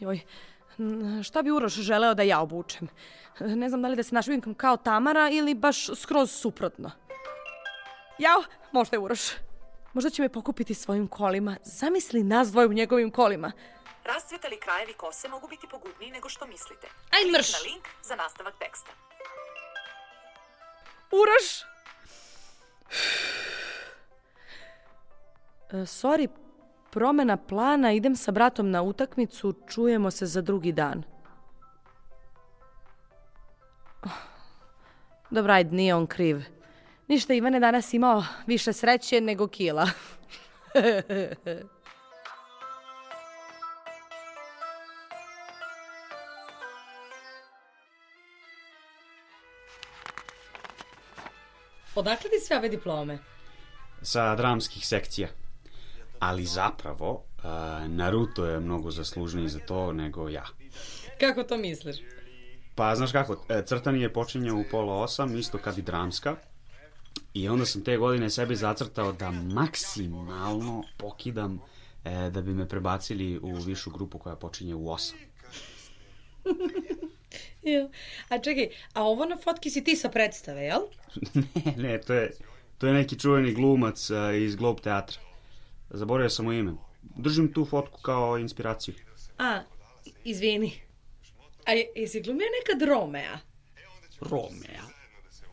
[0.00, 0.20] Joj,
[1.22, 2.88] šta bi Uroš želeo da ja obučem?
[3.40, 6.90] Ne znam da li da se našminkam kao Tamara ili baš skroz suprotno.
[8.18, 9.20] Jao, možda je Uroš.
[9.92, 11.56] Možda će me pokupiti svojim kolima.
[11.64, 13.52] Zamisli nas dvoje u njegovim kolima.
[14.04, 16.86] Rascvetali krajevi kose mogu biti pogubniji nego što mislite.
[16.86, 17.52] Aj, Klik mrš!
[17.52, 18.90] na link za nastavak teksta.
[21.10, 21.64] Uroš!
[25.72, 26.28] E, sorry,
[26.90, 31.02] promena plana, idem sa bratom na utakmicu, čujemo se za drugi dan.
[35.30, 36.42] Dobro, ajde, nije on kriv.
[37.08, 39.88] Ništa, Ivan je danas imao više sreće nego kila.
[51.94, 53.18] Odakle ti sve ove diplome?
[54.02, 55.28] Sa dramskih sekcija.
[56.20, 57.44] Ali zapravo, uh,
[57.88, 60.44] Naruto je mnogo zaslužniji za to nego ja.
[61.20, 61.96] Kako to misliš?
[62.74, 66.36] Pa, znaš kako, e, crtani je počinjao u pola osam, isto kad i dramska.
[67.34, 71.60] I onda sam te godine sebi zacrtao da maksimalno pokidam
[72.04, 75.18] e, da bi me prebacili u višu grupu koja počinje u osam.
[77.62, 77.88] Ja.
[78.28, 80.80] A čekaj, a ovo na fotki si ti sa predstave, jel?
[81.54, 82.30] ne, ne, to je,
[82.78, 85.20] to je neki čuveni glumac uh, iz Globe teatra.
[85.90, 86.72] Zaboravio sam mu ime.
[87.02, 88.94] Držim tu fotku kao inspiraciju.
[89.38, 89.60] A,
[90.24, 90.72] izvini.
[91.66, 93.38] A je- jesi glumio nekad Romea?
[94.20, 94.82] Romea.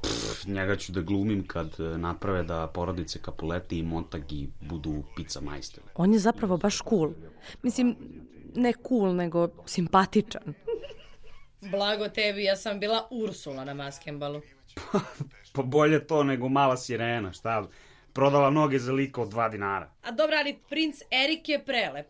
[0.02, 5.41] Pff, njega ću da glumim kad e, naprave da porodice Capuleti i Montagi budu pizza
[5.41, 5.88] majstori.
[5.95, 7.12] On je zapravo baš cool.
[7.63, 7.95] Mislim,
[8.56, 10.54] ne cool, nego simpatičan.
[11.62, 14.41] Blago tebi, ja sam bila Ursula na maskembalu.
[15.54, 17.67] Pa bolje to nego mala sirena, šta?
[18.17, 19.91] Prodala noge za liko od dva dinara.
[20.03, 22.08] A dobra, ali princ Erik je prelep.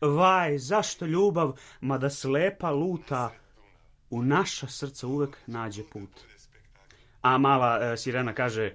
[0.00, 3.30] Vaj, zašto ljubav, mada slepa luta,
[4.10, 6.10] u naša srca uvek nađe put.
[7.22, 8.72] A mala e, sirena kaže,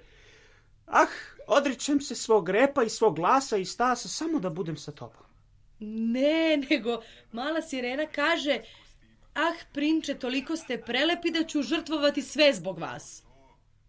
[0.86, 1.10] ah,
[1.46, 5.26] odričem se svog repa i svog glasa i stasa samo da budem sa tobom.
[6.14, 8.60] Ne, nego mala sirena kaže,
[9.34, 13.21] ah, prinče, toliko ste prelepi da ću žrtvovati sve zbog vas.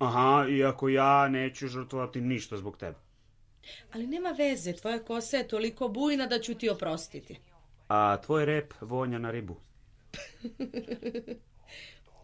[0.04, 2.98] Aha, iako ja neću žrtvovati ništa zbog tebe.
[3.94, 7.40] Ali nema veze, tvoja kosa je toliko bujna da ću ti oprostiti.
[7.88, 9.56] A tvoj rep vonja na ribu.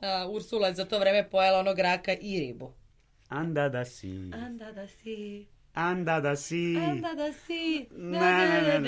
[0.02, 2.72] A, Ursula je za to vreme pojela onog raka i ribu.
[3.30, 6.78] Anda da si, Anda da si, anda da si.
[6.78, 7.88] anda da si.
[7.92, 8.80] Na,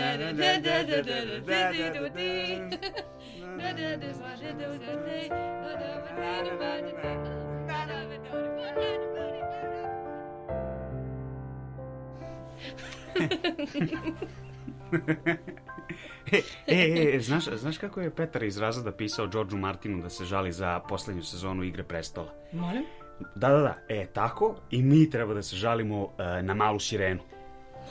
[16.32, 20.26] e, e, e, znaš, znaš kako je Petar iz Razada pisao Georgeu Martinu da se
[20.26, 22.34] žali za poslednju sezonu Igre prestola?
[22.52, 22.84] Molim?
[23.36, 27.22] Da, da, da, e, tako i mi treba da se žalimo e, na malu sirenu.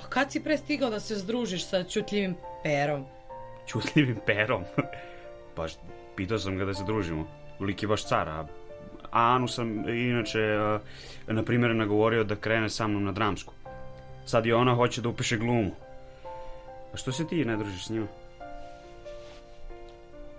[0.09, 3.05] Kad si pre stigao da se združiš sa čutljivim perom?
[3.67, 4.65] Čutljivim perom.
[5.57, 5.73] baš,
[6.17, 7.27] pitao sam ga da se družimo.
[7.61, 8.47] Lik je baš car, a
[9.11, 10.59] a Anu sam inače,
[11.27, 13.55] na primjer, nagovorio da krene sa mnom na dramsku.
[14.27, 15.71] Sad i ona hoće da upiše glumu.
[16.95, 18.07] A što se ti ne družiš s njima?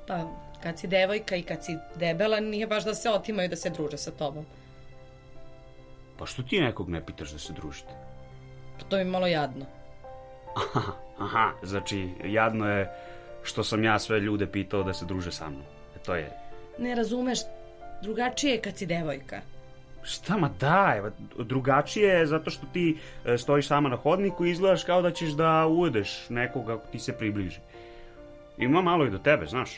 [0.08, 0.20] Pa,
[0.64, 3.98] kad si devojka i kad si debela, nije baš da se otimaju da se druže
[3.98, 4.46] sa tobom.
[6.20, 7.94] Pa što ti nekog ne pitaš da se družite?
[8.80, 9.66] Pa to mi je malo jadno.
[10.56, 12.90] Aha, aha, znači, jadno je
[13.44, 15.64] što sam ja sve ljude pitao da se druže sa mnom.
[15.96, 16.32] E, to je...
[16.78, 17.40] Ne razumeš,
[18.02, 19.42] drugačije je kad si devojka.
[20.04, 24.52] Šta ma da, evo, drugačije je zato što ti e, stojiš sama na hodniku i
[24.52, 27.60] izgledaš kao da ćeš da uvedeš nekoga ako ti se približi.
[28.58, 29.72] Ima malo i do tebe, znaš.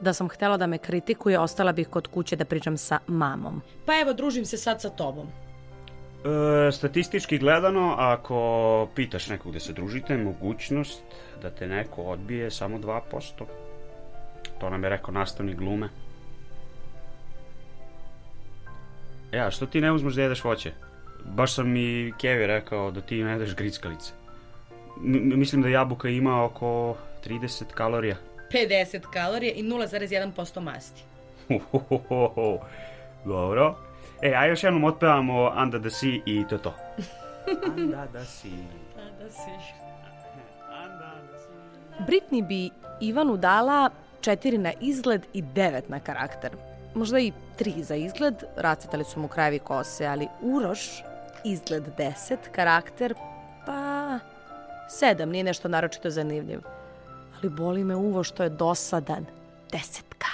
[0.00, 3.62] Da sam htela da me kritikuje, ostala bih kod kuće da pričam sa mamom.
[3.86, 5.26] Pa evo, družim se sad sa tobom.
[5.26, 11.02] E, statistički gledano, ako pitaš nekog da se družite, mogućnost
[11.42, 13.44] da te neko odbije je samo 2%.
[14.60, 15.88] To nam je rekao nastavnik glume.
[19.32, 20.72] E, a što ti ne uzmeš da jedeš voće?
[21.24, 24.12] Baš sam mi Kevi rekao da ti ne jedeš grickalice.
[25.04, 28.16] M mislim da jabuka ima oko 30 kalorija.
[28.52, 31.02] 50 kalorija i 0,1% masti.
[33.24, 33.76] Dobro.
[34.22, 36.74] E, a još jednom otpevamo Under the Sea i to je to.
[37.76, 38.50] Under the Sea.
[39.20, 39.50] Da si.
[42.06, 43.90] Britney bi Ivanu dala
[44.20, 46.50] četiri na izgled i devet na karakter.
[46.94, 51.02] Možda i tri za izgled, racetali su mu krajevi kose, ali Uroš,
[51.44, 53.14] izgled 10, karakter,
[53.66, 54.18] pa...
[54.88, 56.60] Sedam, nije nešto naročito zanimljiv.
[57.36, 59.26] Ali boli me uvo što je dosadan.
[59.72, 60.28] Desetka.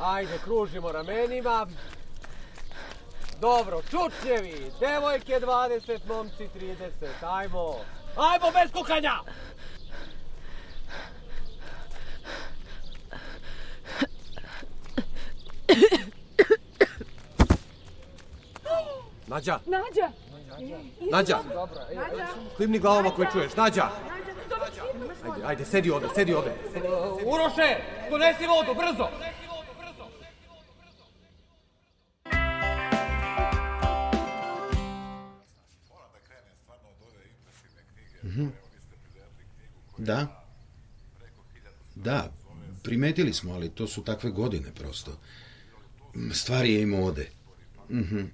[0.00, 1.66] Ajde, kružimo ramenima.
[3.40, 6.88] Dobro, čučnjevi, devojke 20, momci 30,
[7.22, 7.76] ajmo.
[8.16, 9.12] Ajmo bez kukanja!
[19.26, 20.10] Nađa, Nađa!
[21.10, 21.38] Nađa,
[22.56, 23.90] klimni glavom ako je čuješ, Nađa!
[25.24, 26.54] Ajde, ajde, sedi ovde, sedi ovde.
[27.24, 27.76] Uroše,
[28.10, 29.08] donesi vodu, brzo!
[38.24, 38.46] Mhm.
[39.98, 40.44] Da.
[41.94, 42.32] Da,
[42.82, 45.18] primetili smo, ali to su takve godine prosto.
[46.32, 47.28] Stvari je i mode.
[47.90, 48.24] Mhm.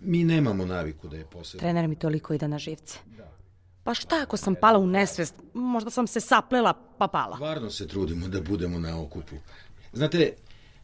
[0.00, 1.60] Mi nemamo naviku da je posebno.
[1.60, 2.98] Trener mi toliko ide na živce.
[3.84, 5.34] Pa šta ako sam pala u nesvest?
[5.54, 7.36] Možda sam se saplela pa pala.
[7.36, 9.36] Varno se trudimo da budemo na okupu.
[9.92, 10.32] Znate,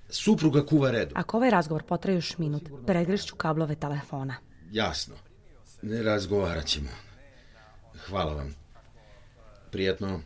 [0.08, 1.14] supruga kuva redu.
[1.16, 4.36] Ako ovaj razgovor potraje još minut, pregrešću kablove telefona.
[4.70, 5.14] Jasno.
[5.82, 6.88] Ne razgovarat ćemo.
[8.08, 8.54] Hvala vam.
[9.70, 10.20] Prijatno.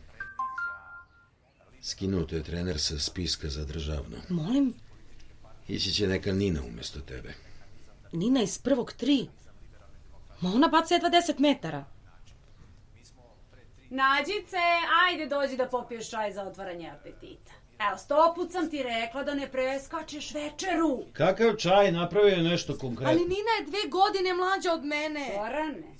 [1.85, 4.17] Skinuto je trener sa spiska za državno.
[4.29, 4.73] Molim,
[5.67, 7.33] Ići će neka Nina umesto tebe.
[8.11, 9.27] Nina iz prvog tri.
[10.41, 11.85] Ma ona baca jedva 10 metara.
[13.89, 14.57] Nađice,
[15.07, 17.51] ajde dođi da popiješ čaj za otvaranje apetita.
[17.79, 21.03] Evo, sto put sam ti rekla da ne preskačeš večeru.
[21.13, 23.09] Kakav čaj napravio je nešto konkretno?
[23.09, 25.31] Ali Nina je dve godine mlađa od mene.
[25.37, 25.95] Gorane,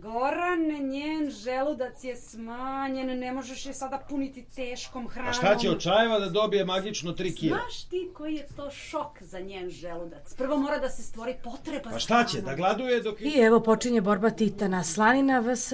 [0.00, 5.30] Goran, njen želudac je smanjen, ne možeš je sada puniti teškom hranom.
[5.30, 7.58] A šta će od čajeva da dobije magično 3 kila?
[7.58, 10.34] Znaš ti koji je to šok za njen želudac?
[10.34, 12.50] Prvo mora da se stvori potreba Pa za šta će, hranom.
[12.50, 13.20] da gladuje dok...
[13.20, 15.72] I evo počinje borba Titana, slanina vs.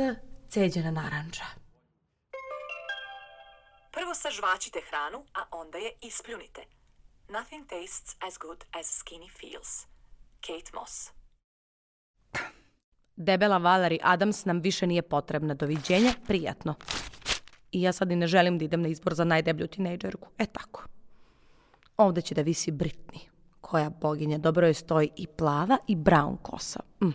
[0.49, 1.45] ceđena naranča.
[3.91, 6.63] Prvo sažvačite hranu, a onda je ispljunite.
[7.29, 9.87] Nothing tastes as good as skinny feels.
[10.41, 11.11] Kate Moss.
[13.17, 15.55] Debela Valerie Adams nam više nije potrebna.
[15.55, 16.75] Doviđenja, prijatno.
[17.73, 20.29] I ja sad i ne želim da idem na izbor za najdeblju tinejdžerku.
[20.39, 20.85] E tako.
[21.97, 23.19] Ovde će da visi Britney.
[23.61, 26.81] Koja boginja, dobro joj stoji i plava i brown kosa.
[27.03, 27.11] Mm.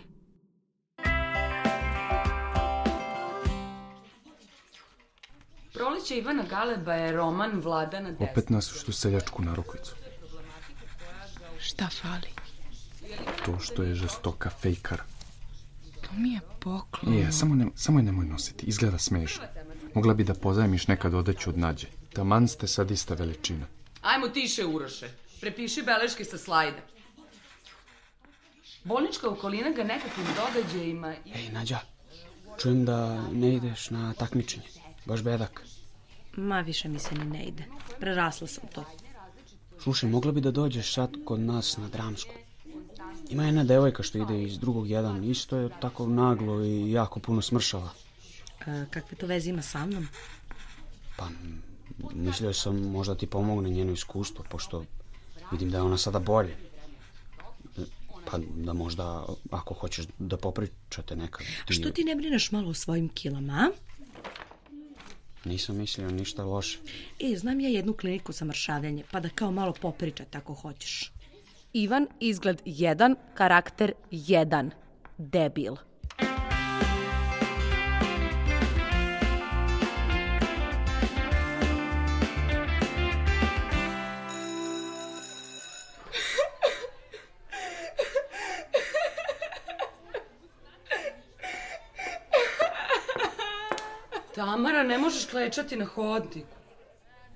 [5.74, 8.26] Proleće Ivana Galeba je roman Vladana Desna.
[8.30, 9.94] Opet nas što seljačku na rukvicu.
[11.58, 12.28] Šta fali?
[13.44, 15.02] To što je žestoka fejkar.
[16.10, 17.14] To mi je poklon.
[17.14, 19.42] Je, samo, ne, samo je nemoj nositi, izgleda smešno.
[19.94, 21.86] Mogla bi da pozajmiš nekad odeću od nađe.
[22.12, 23.66] Taman ste sad ista veličina.
[24.02, 25.08] Ajmo tiše, Uroše.
[25.40, 26.78] Prepiši beleške sa slajda.
[28.84, 31.14] Bolnička okolina ga nekakvim događajima...
[31.16, 31.78] i- Ej, Nađa,
[32.58, 34.66] čujem da ne ideš na takmičenje.
[35.04, 35.62] Baš bedak.
[36.32, 37.64] Ma više mi se ni ne ide.
[38.00, 38.84] Prerasla sam to.
[39.78, 42.34] Slušaj, mogla bi da dođeš sad kod nas na dramsku.
[43.30, 45.24] Ima jedna devojka što ide iz drugog jedan.
[45.24, 47.90] Isto je tako naglo i jako puno smršava.
[48.66, 50.08] A, kakve to veze ima sa mnom?
[51.16, 51.28] Pa,
[52.14, 54.84] mislio sam možda ti pomogne njeno iskustvo, pošto
[55.52, 56.56] vidim da je ona sada bolje.
[58.30, 61.46] Pa da možda, ako hoćeš da popričate nekad.
[61.66, 61.74] Ti...
[61.74, 63.70] Što ti ne brineš malo o svojim kilama, a?
[65.44, 66.78] Nisam mislio ništa loše.
[67.20, 71.12] E, znam ja jednu kliniku za mršavljanje, pa da kao malo popričate ako hoćeš.
[71.72, 74.70] Ivan, izgled 1, karakter 1.
[75.18, 75.76] Debil.
[94.34, 96.46] Tamara, ne možeš klečati na hodniku.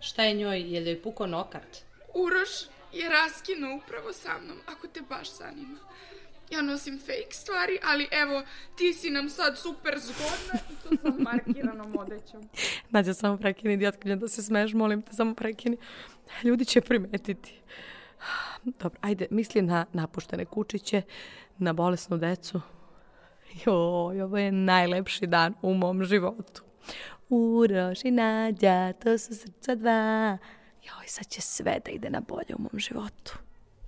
[0.00, 1.84] Šta je njoj, je li joj puko nokart?
[2.14, 5.78] Uroš je raskinuo upravo sa mnom, ako te baš zanima.
[6.50, 8.42] Ja nosim fake stvari, ali evo,
[8.76, 12.48] ti si nam sad super zgodna i to sa markiranom odećom.
[12.90, 15.76] Nađa, samo prekini, idiotkinja, da se smeješ, molim te, samo prekini.
[16.42, 17.60] Ljudi će primetiti.
[18.80, 21.02] Dobro, ajde, misli na napuštene kučiće,
[21.58, 22.60] na bolesnu decu.
[23.64, 26.62] Joj, ovo je najlepši dan u mom životu.
[27.28, 30.38] Uroš i Nađa, to su srca dva.
[30.86, 33.32] Joj, sad će sve da ide na bolje u mom životu.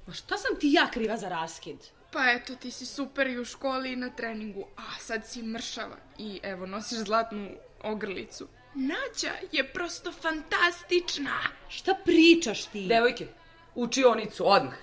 [0.06, 1.76] Ma šta sam ti ja kriva za raskid?
[2.12, 5.96] Pa eto, ti si super i u školi i na treningu, a sad si mršava
[6.18, 7.50] i evo, nosiš zlatnu
[7.82, 8.48] ogrlicu.
[8.74, 11.38] Nađa je prosto fantastična.
[11.68, 12.86] Šta pričaš ti?
[12.86, 13.26] Devojke,
[13.74, 14.74] učionicu, odmah.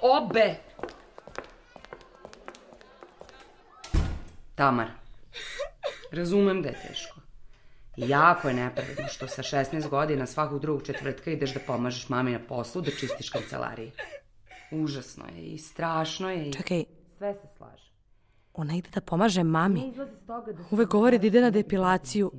[0.00, 0.54] Obe!
[4.54, 4.92] Tamara,
[6.12, 7.17] razumem da je teško.
[7.98, 12.32] I jako je nepravedno što sa 16 godina svakog drugog četvrtka ideš da pomažeš mami
[12.32, 13.90] na poslu, da čistiš kancelarije.
[14.70, 16.52] Užasno je i strašno je i...
[16.52, 16.84] Čekaj,
[17.18, 17.90] Sve se slaže.
[18.54, 19.92] ona ide da pomaže mami.
[20.26, 20.62] Toga da...
[20.70, 22.32] Uvek govori da ide na depilaciju.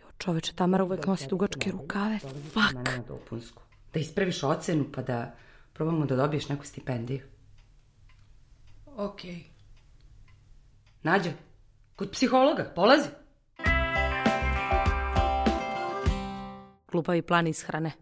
[0.00, 2.18] Jo, čoveče, Tamara uvek nosi dugačke rukave.
[2.18, 3.52] Fuck.
[3.94, 5.34] Da ispraviš ocenu pa da
[5.72, 7.20] probamo da dobiješ neku stipendiju.
[8.86, 9.44] Okej.
[11.02, 11.30] Nađa,
[11.96, 13.08] kod psihologa, polazi.
[16.92, 17.92] Glupavi plan ishrane.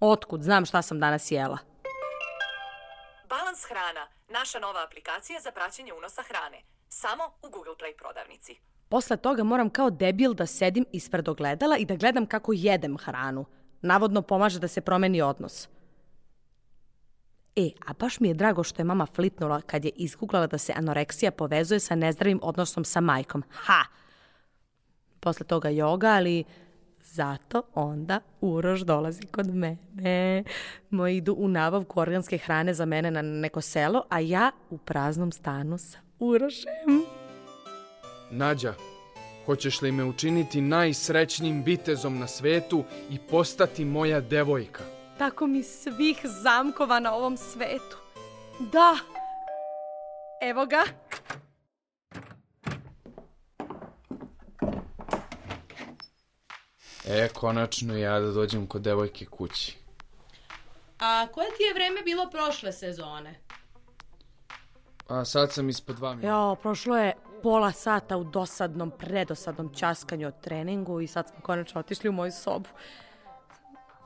[0.00, 1.58] Otkud, znam šta sam danas jela.
[3.28, 6.62] Balans hrana, naša nova aplikacija za praćenje unosa hrane.
[6.88, 8.56] Samo u Google Play prodavnici.
[8.88, 13.44] Posle toga moram kao debil da sedim ispred ogledala i da gledam kako jedem hranu.
[13.82, 15.68] Navodno pomaže da se promeni odnos.
[17.56, 20.72] E, a baš mi je drago što je mama flipnula kad je izguglala da se
[20.76, 23.42] anoreksija povezuje sa nezdravim odnosom sa majkom.
[23.50, 23.84] Ha!
[25.20, 26.44] Posle toga joga, ali
[27.12, 30.44] zato onda Uroš dolazi kod mene.
[30.90, 35.32] Moji idu u nabavku organske hrane za mene na neko selo, a ja u praznom
[35.32, 37.02] stanu sa Urošem.
[38.30, 38.74] Nađa,
[39.46, 44.82] hoćeš li me učiniti najsrećnijim vitezom na svetu i postati moja devojka?
[45.18, 47.96] Tako mi svih zamkova na ovom svetu.
[48.72, 48.96] Da.
[50.42, 50.82] Evo ga.
[57.06, 59.76] E, konačno ja da dođem kod devojke kući.
[61.00, 63.40] A koje ti je vreme bilo prošle sezone?
[65.08, 66.28] A sad sam ispod dva minuta.
[66.28, 71.80] Jo, prošlo je pola sata u dosadnom, predosadnom časkanju od treningu i sad smo konačno
[71.80, 72.68] otišli u moju sobu.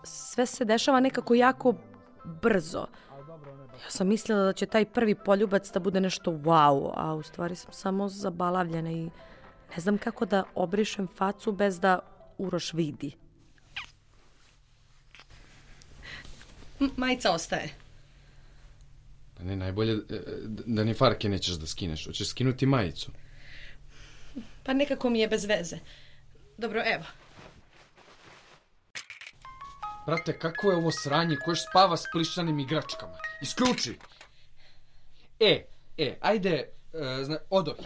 [0.04, 1.74] Sve se dešava nekako jako
[2.24, 2.86] brzo.
[3.84, 7.56] Ja sam mislila da će taj prvi poljubac da bude nešto wow, a u stvari
[7.56, 9.10] sam samo zabalavljena i
[9.70, 11.98] ne znam kako da obrišem facu bez da
[12.40, 13.12] Uroš vidi.
[16.96, 17.68] Majica ostaje.
[19.36, 22.06] Pa ne, najbolje e, da ni farke nećeš da skineš.
[22.06, 23.10] Hoćeš skinuti majicu.
[24.64, 25.78] Pa nekako mi je bez veze.
[26.58, 27.04] Dobro, evo.
[30.06, 31.36] Brate, kako je ovo sranje?
[31.36, 33.18] Ko još spava s plišanim igračkama?
[33.42, 33.98] Isključi!
[35.40, 35.64] E,
[35.98, 37.76] e, ajde, e, zna, odoh.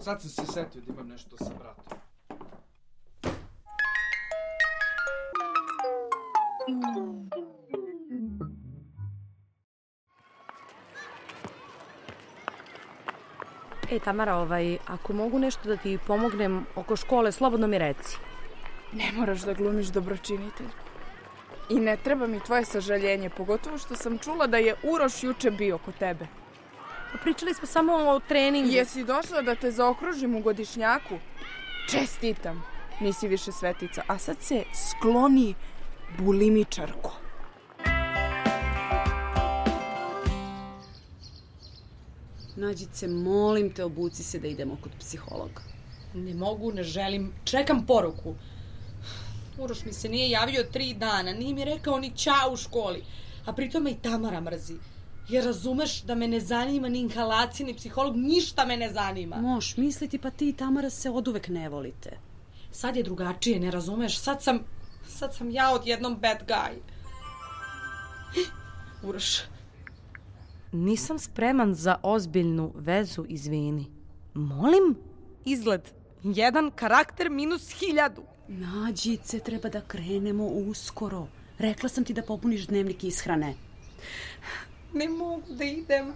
[0.00, 2.00] Sad sam se setio da imam nešto sa bratom.
[13.90, 18.16] E, Tamara, ovaj, ako mogu nešto da ti pomognem oko škole, slobodno mi reci.
[18.92, 20.66] Ne moraš da glumiš dobročinitelj.
[21.70, 25.78] I ne treba mi tvoje sažaljenje, pogotovo što sam čula da je Uroš juče bio
[25.78, 26.26] kod tebe.
[27.12, 28.68] Pa pričali smo samo o treningu.
[28.68, 31.18] Jesi došla da te zaokružim u godišnjaku?
[31.90, 32.62] Čestitam,
[33.00, 34.02] nisi više svetica.
[34.06, 35.54] A sad se skloni
[36.18, 37.12] bulimičarko.
[42.56, 45.62] Nađice, molim te, obuci se da idemo kod psihologa.
[46.14, 47.32] Ne mogu, ne želim.
[47.44, 48.34] Čekam poruku.
[49.58, 53.04] Uroš mi se nije javio tri dana, nije mi rekao ni ćao u školi.
[53.46, 54.74] A pritom me i Tamara mrzi.
[55.28, 59.36] Jer razumeš da me ne zanima ni inhalacija, ni psiholog, ništa me ne zanima.
[59.36, 62.18] Moš misliti, pa ti i Tamara se oduvek ne volite.
[62.72, 64.18] Sad je drugačije, ne razumeš?
[64.18, 64.58] Sad sam,
[65.20, 66.74] sad sam ja odjednom bad guy.
[69.02, 69.40] Uroš,
[70.72, 73.86] Nisam spreman za ozbiljnu vezu, izvini.
[74.34, 74.96] Molim?
[75.44, 75.80] Izgled.
[76.22, 78.22] Jedan karakter minus hiljadu.
[78.48, 81.26] Nađice, treba da krenemo uskoro.
[81.58, 83.54] Rekla sam ti da popuniš dnevnik ishrane.
[84.94, 86.12] ne mogu da idem.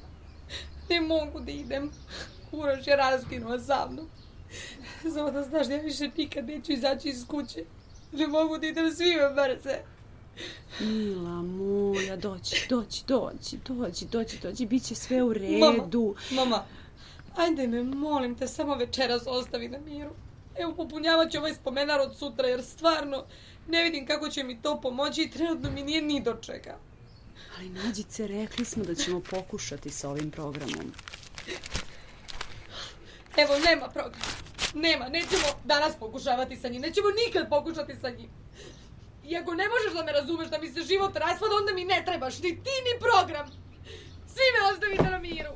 [0.90, 1.90] Ne mogu da idem.
[2.52, 4.07] Uroš je raskinuo sa mnom.
[5.14, 7.64] Samo da znaš da ja više nikad neću izaći iz kuće.
[8.15, 9.79] Ne mogu da idem, svi me mrze.
[10.81, 16.15] Mila moja, dođi, dođi, dođi, dođi, dođi, dođi, bit će sve u redu.
[16.31, 16.65] Mama, mama,
[17.37, 20.11] ajde me, molim te, samo večeras ostavi na miru.
[20.59, 23.25] Evo, popunjavat ću ovaj spomenar od sutra, jer stvarno
[23.69, 26.79] ne vidim kako će mi to pomoći i trenutno mi nije ni do čega.
[27.59, 30.93] Ali Nađice, rekli smo da ćemo pokušati sa ovim programom.
[33.37, 34.43] Evo, nema programa.
[34.75, 38.31] Nema, nećemo danas pokušavati sa njim, nećemo nikad pokušati sa njim.
[39.25, 42.03] I ako ne možeš da me razumeš da mi se život raspada, onda mi ne
[42.07, 43.47] trebaš, ni ti, ni program.
[44.27, 45.51] Svi me ostavite na miru.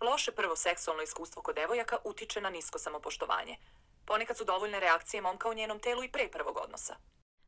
[0.00, 3.56] Loše prvo seksualno iskustvo kod devojaka utiče na nisko samopoštovanje.
[4.04, 6.94] Ponekad su dovoljne reakcije momka u njenom telu i pre prvog odnosa.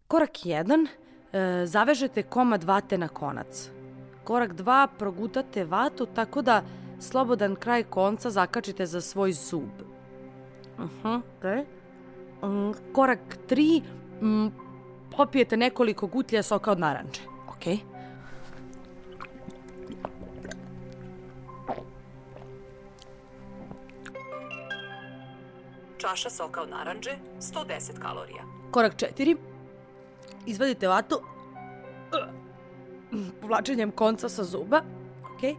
[0.09, 0.87] Korak 1.
[1.33, 3.69] E, zavežete komad vate na konac.
[4.25, 4.89] Korak 2.
[4.99, 6.63] Progutate vatu tako da
[7.03, 9.71] slobodan kraj konca zakačite za svoj zub.
[10.79, 11.65] -huh, okay.
[12.43, 13.83] Mm, korak 3.
[14.21, 14.49] Mm,
[15.17, 17.21] popijete nekoliko gutlja soka od naranče.
[17.49, 17.79] Ok?
[25.99, 28.43] Čaša soka od naranđe, 110 kalorija.
[28.71, 29.37] Korak 4.
[30.47, 31.21] Izvadite vatu
[33.41, 34.83] povlačenjem konca sa zuba.
[35.37, 35.57] Okay.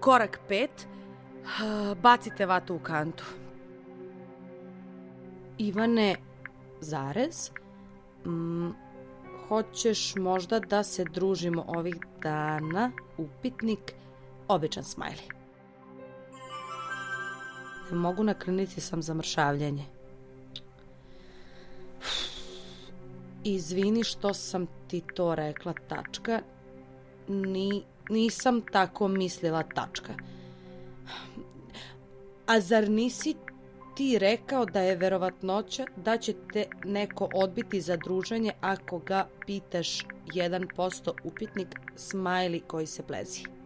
[0.00, 0.68] Korak 5.
[2.02, 3.24] Bacite vatu u kantu.
[5.58, 6.16] Ivane,
[6.80, 7.50] zarez,
[8.26, 8.70] mm,
[9.48, 13.94] hoćeš možda da se družimo ovih dana, upitnik,
[14.48, 15.22] običan smajli.
[17.90, 19.84] Ne mogu na klinici sam za mršavljanje.
[23.44, 26.40] Izvini što sam ti to rekla, tačka.
[27.28, 30.14] Ni, nisam tako mislila, tačka.
[32.46, 33.34] A zar nisi
[33.96, 40.06] ti rekao da je verovatnoća da će te neko odbiti za druženje ako ga pitaš
[40.26, 43.58] 1% upitnik smajli koji se plezi.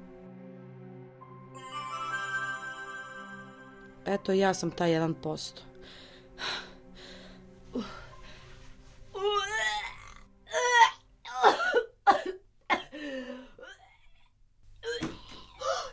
[4.07, 5.61] Eto, ja sam taj 1%.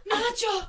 [0.06, 0.68] Nađo!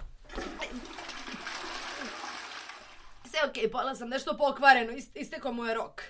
[3.30, 6.02] Sve okej, okay, pala sam nešto pokvareno, Ist, istekao mu je rok.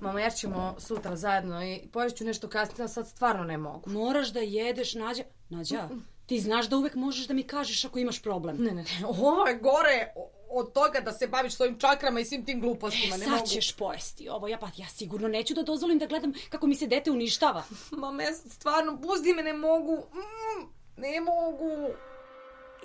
[0.00, 3.90] Mama, jer ćemo sutra zajedno i poješću nešto kasnije, a sad stvarno ne mogu.
[3.90, 5.22] Moraš da jedeš, Nađa.
[5.48, 5.88] Nađa,
[6.26, 8.56] ti znaš da uvek možeš da mi kažeš ako imaš problem.
[8.56, 9.06] Ne, ne, ne.
[9.22, 10.12] Ovo je gore
[10.50, 13.14] od toga da se baviš svojim čakrama i svim tim glupostima.
[13.14, 13.46] E, ne sad mogu.
[13.46, 14.48] ćeš pojesti ovo.
[14.48, 17.62] Ja, pa, ja sigurno neću da dozvolim da gledam kako mi se dete uništava.
[17.90, 19.96] Mama, ja stvarno, pusti me, ne mogu.
[19.96, 20.66] Mm,
[20.96, 21.94] ne mogu.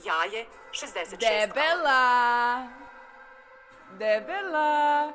[0.05, 2.82] Jaje 66 Debela!
[3.93, 5.13] Debela!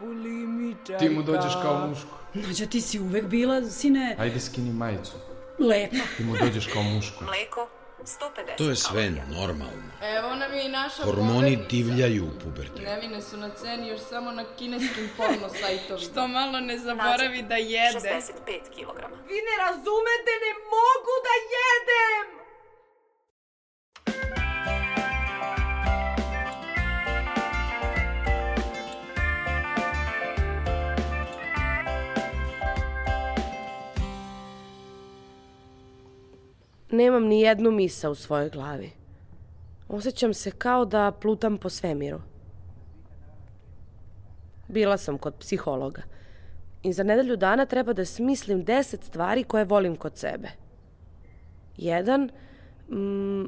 [0.00, 0.98] Bulimičarka.
[0.98, 2.18] Ti mu dođeš kao muško.
[2.34, 5.12] Nađa, ti si uvek bila, sine, Ajde skini majicu.
[5.60, 5.96] lepa.
[6.16, 7.24] Ti mu dođeš kao muško.
[7.24, 7.68] Mleko
[8.00, 9.90] 150 To je sve normalno.
[10.08, 11.68] Evo nam je i naša Hormoni pobednica.
[11.68, 12.82] divljaju u pubertetu.
[12.82, 15.98] Nevine su na ceni još samo na kineskim porno sajtovima.
[16.00, 17.98] Što malo ne zaboravi da jede.
[17.98, 18.02] 65
[18.68, 18.96] kg.
[19.28, 22.39] Vi ne razumete, ne mogu da jedem!
[36.90, 38.90] Nemam ni jednu misa u svojoj glavi.
[39.88, 42.20] Osjećam se kao da plutam po svemiru.
[44.68, 46.02] Bila sam kod psihologa.
[46.82, 50.48] I za nedelju dana treba da smislim deset stvari koje volim kod sebe.
[51.76, 52.30] Jedan,
[52.88, 53.44] mm,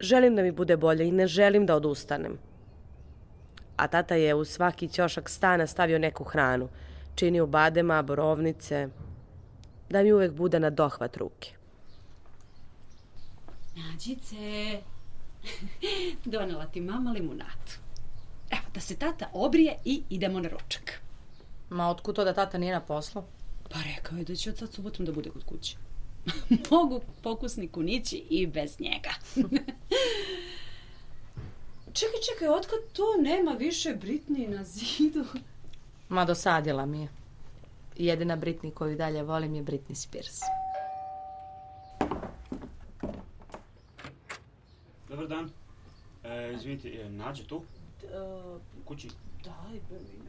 [0.00, 2.38] želim da mi bude bolje i ne želim da odustanem.
[3.76, 6.68] A tata je u svaki ćošak stana stavio neku hranu.
[7.14, 8.88] Čini u badema, borovnice,
[9.90, 11.57] da mi uvek bude na dohvat ruke.
[13.78, 14.80] Nađice,
[16.32, 17.78] donela ti mama limunatu.
[18.50, 21.00] Evo, da se tata obrije i idemo na ručak.
[21.70, 23.22] Ma otkud to da tata nije na poslu?
[23.70, 25.76] Pa rekao je da će od sad subotom da bude kod kuće.
[26.70, 29.10] Mogu pokusni kunići i bez njega.
[31.98, 35.24] čekaj, čekaj, otkad to nema više Britni na zidu?
[36.08, 37.08] Ma dosadila mi je.
[37.96, 40.40] Jedina Britney koju dalje volim je Britney Spears.
[45.08, 45.50] Dobar dan.
[46.24, 47.62] E, izvinite, je nađe tu?
[48.80, 49.08] U kući?
[49.44, 49.64] Da,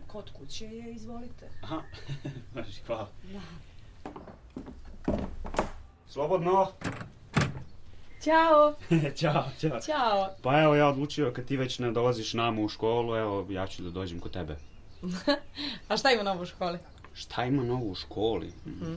[0.08, 1.50] kod kuće je, izvolite.
[1.62, 1.82] Aha,
[2.56, 3.10] Važi, hvala.
[3.34, 3.42] Da.
[6.08, 6.68] Slobodno.
[8.24, 8.74] Ćao.
[9.20, 9.80] ćao, ćao.
[9.80, 10.30] Ćao.
[10.42, 13.84] Pa evo ja odlučio kad ti već ne dolaziš nama u školu, evo ja ću
[13.84, 14.58] da dođem kod tebe.
[15.90, 16.78] A šta ima novo u školi?
[17.14, 18.54] Šta ima novo u školi?
[18.66, 18.94] Mhm.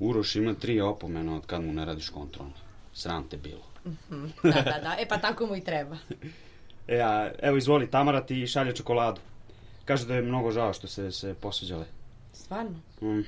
[0.00, 2.54] Uroš ima tri opomena od kad mu ne radiš kontrolno.
[2.92, 3.67] Sram te bilo.
[4.10, 4.26] Mhm.
[4.42, 4.96] Da, da, da.
[4.98, 5.96] E pa tako mu i treba.
[6.88, 9.20] E, a, evo izvoli, Tamara ti šalje čokoladu.
[9.84, 11.84] Kaže da je mnogo žao što se, se posveđale.
[12.32, 12.80] Stvarno?
[13.02, 13.22] Mm.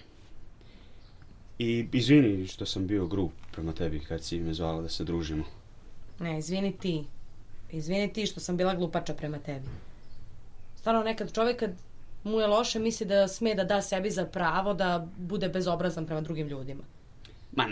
[1.58, 5.44] I izvini što sam bio grub prema tebi kad si me zvala da se družimo.
[6.18, 7.04] Ne, izvini ti.
[7.70, 9.66] Izvini ti što sam bila glupača prema tebi.
[10.76, 11.70] Stvarno nekad čovjek kad
[12.24, 16.20] mu je loše misli da sme da da sebi za pravo da bude bezobrazan prema
[16.20, 16.82] drugim ljudima.
[17.52, 17.66] Ma,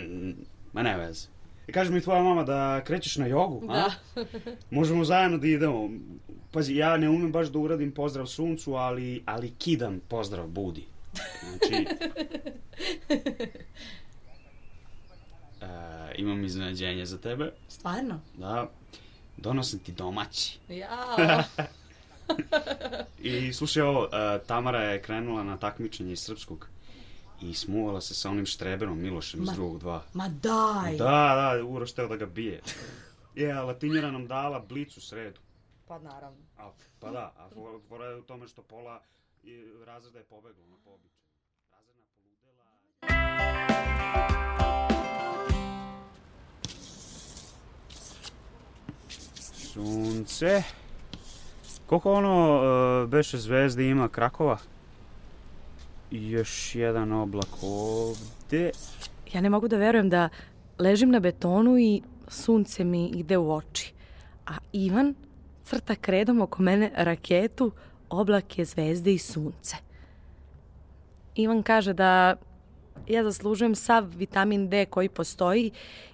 [0.73, 1.27] ma ne veze.
[1.69, 3.75] I kaže mi tvoja mama da krećeš na jogu, a?
[3.75, 3.93] Da.
[4.71, 5.91] Možemo zajedno da idemo.
[6.53, 10.87] Pazi, ja ne umem baš da uradim pozdrav suncu, ali, ali kidam pozdrav budi.
[11.41, 11.75] Znači,
[15.61, 15.67] e,
[16.17, 17.53] imam iznenađenje za tebe.
[17.69, 18.21] Stvarno?
[18.39, 18.71] Da,
[19.37, 20.59] donosim ti domaći.
[20.69, 21.17] Ja.
[23.23, 26.69] I slušaj ovo, e, Tamara je krenula na takmičenje iz srpskog
[27.41, 30.03] i smuvala se sa onim štreberom Milošem iz Ma- drugog dva.
[30.15, 30.97] Ma daj.
[30.97, 31.05] Da,
[31.55, 32.61] da, Uroš teo da ga bije.
[33.35, 35.41] Je, a Latinjera nam dala blic u sredu.
[35.87, 36.39] Pa naravno.
[36.59, 36.71] A,
[37.01, 39.01] pa da, a fo- fora je u tome što pola
[39.43, 39.55] i,
[39.87, 41.25] razreda je pobeglo na pobičaj.
[41.71, 43.69] Razredna poludela...
[49.53, 50.63] Sunce.
[51.87, 52.61] Koliko ono
[53.05, 54.59] e, beše zvezde ima Krakova?
[56.11, 58.71] Još jedan oblak ovde.
[59.33, 60.29] Ja ne mogu da verujem da
[60.79, 63.93] ležim na betonu i sunce mi ide u oči.
[64.47, 65.15] A Ivan
[65.65, 67.73] crta kredom oko mene raketu,
[68.11, 69.77] oblake, zvezde i sunce.
[71.35, 72.37] Ivan kaže da
[73.07, 75.71] ja zaslužujem sav vitamin D koji postoji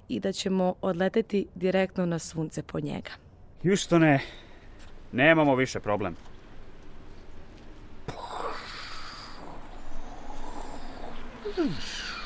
[0.09, 3.11] i da ćemo odleteti direktno na sunce po njega.
[3.63, 4.21] Houstone,
[5.13, 6.17] nemamo više problem.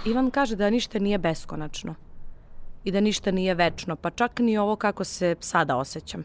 [0.04, 1.94] Ivan kaže da ništa nije beskonačno
[2.84, 6.24] i da ništa nije večno, pa čak ni ovo kako se sada osjećam.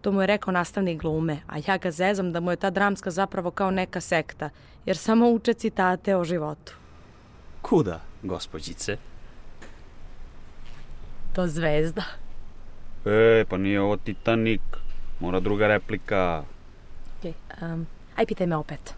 [0.00, 3.10] To mu je rekao nastavnik glume, a ja ga zezam da mu je ta dramska
[3.10, 4.50] zapravo kao neka sekta,
[4.86, 6.72] jer samo uče citate o životu.
[7.62, 8.96] Kuda, gospođice?
[11.32, 12.04] To zvezda.
[13.04, 14.60] E, pa nije ovo Titanic.
[15.20, 16.44] Mora druga replika.
[17.22, 17.32] Okay,
[17.62, 17.86] um,
[18.16, 18.94] aj pitaj me opet.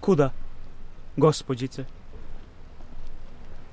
[0.00, 0.30] Kuda,
[1.16, 1.84] gospođice?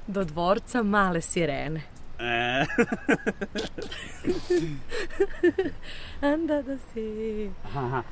[0.07, 1.81] Do dvorca male sirene.
[2.19, 2.65] E.
[6.33, 7.51] Anda da si...
[7.63, 8.03] Aha.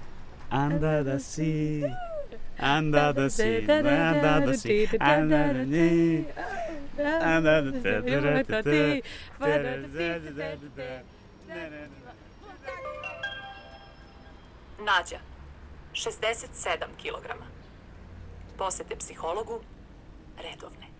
[0.50, 1.84] Anda da si...
[2.60, 3.66] Anda da si...
[3.70, 4.88] Anda da si...
[5.00, 6.26] Anda da si...
[7.22, 9.02] Anda da si...
[14.86, 15.20] Nađa,
[15.94, 17.51] 67 kg.
[18.62, 19.58] Posete psihologu,
[20.38, 20.91] redovne.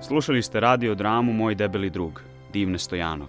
[0.00, 2.22] Slušali ste radio dramu Moj debeli drug,
[2.52, 3.28] Divne Stojanov.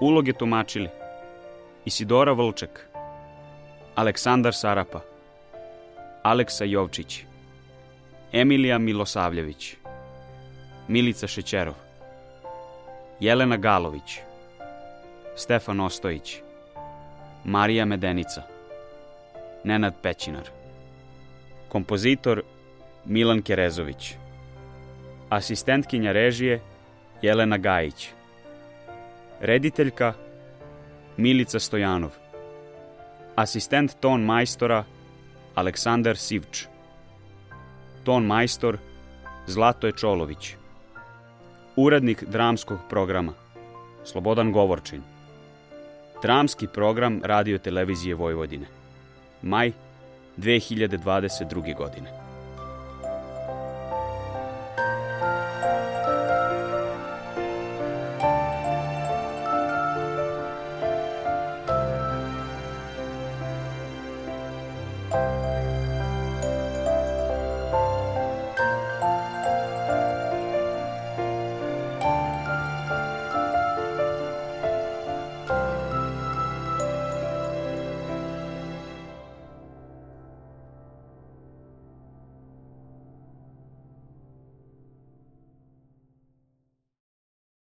[0.00, 0.88] Uloge tumačili
[1.84, 2.86] Isidora Vlček,
[3.94, 5.00] Aleksandar Sarapa,
[6.22, 7.24] Aleksa Jovčić,
[8.32, 9.76] Emilija Milosavljević,
[10.88, 11.74] Milica Šećerov,
[13.20, 14.18] Jelena Galović,
[15.36, 16.40] Stefan Ostojić,
[17.44, 18.42] Marija Medenica,
[19.64, 20.48] Nenad Pećinar,
[21.68, 22.42] kompozitor
[23.04, 24.14] Milan Kerezović,
[25.28, 26.60] asistentkinja režije
[27.22, 28.08] Jelena Gajić,
[29.40, 30.12] rediteljka
[31.16, 32.10] Milica Stojanov,
[33.36, 34.84] asistent ton majstora
[35.54, 36.66] Aleksandar Sivč,
[38.04, 38.78] ton majstor
[39.46, 40.54] Zlatoje Čolović,
[41.76, 43.32] urednik dramskog programa
[44.04, 45.02] Slobodan Govorčin,
[46.22, 48.66] dramski program Radio Televizije Vojvodine,
[49.42, 49.72] maj
[50.36, 51.76] 2022.
[51.76, 52.25] godine.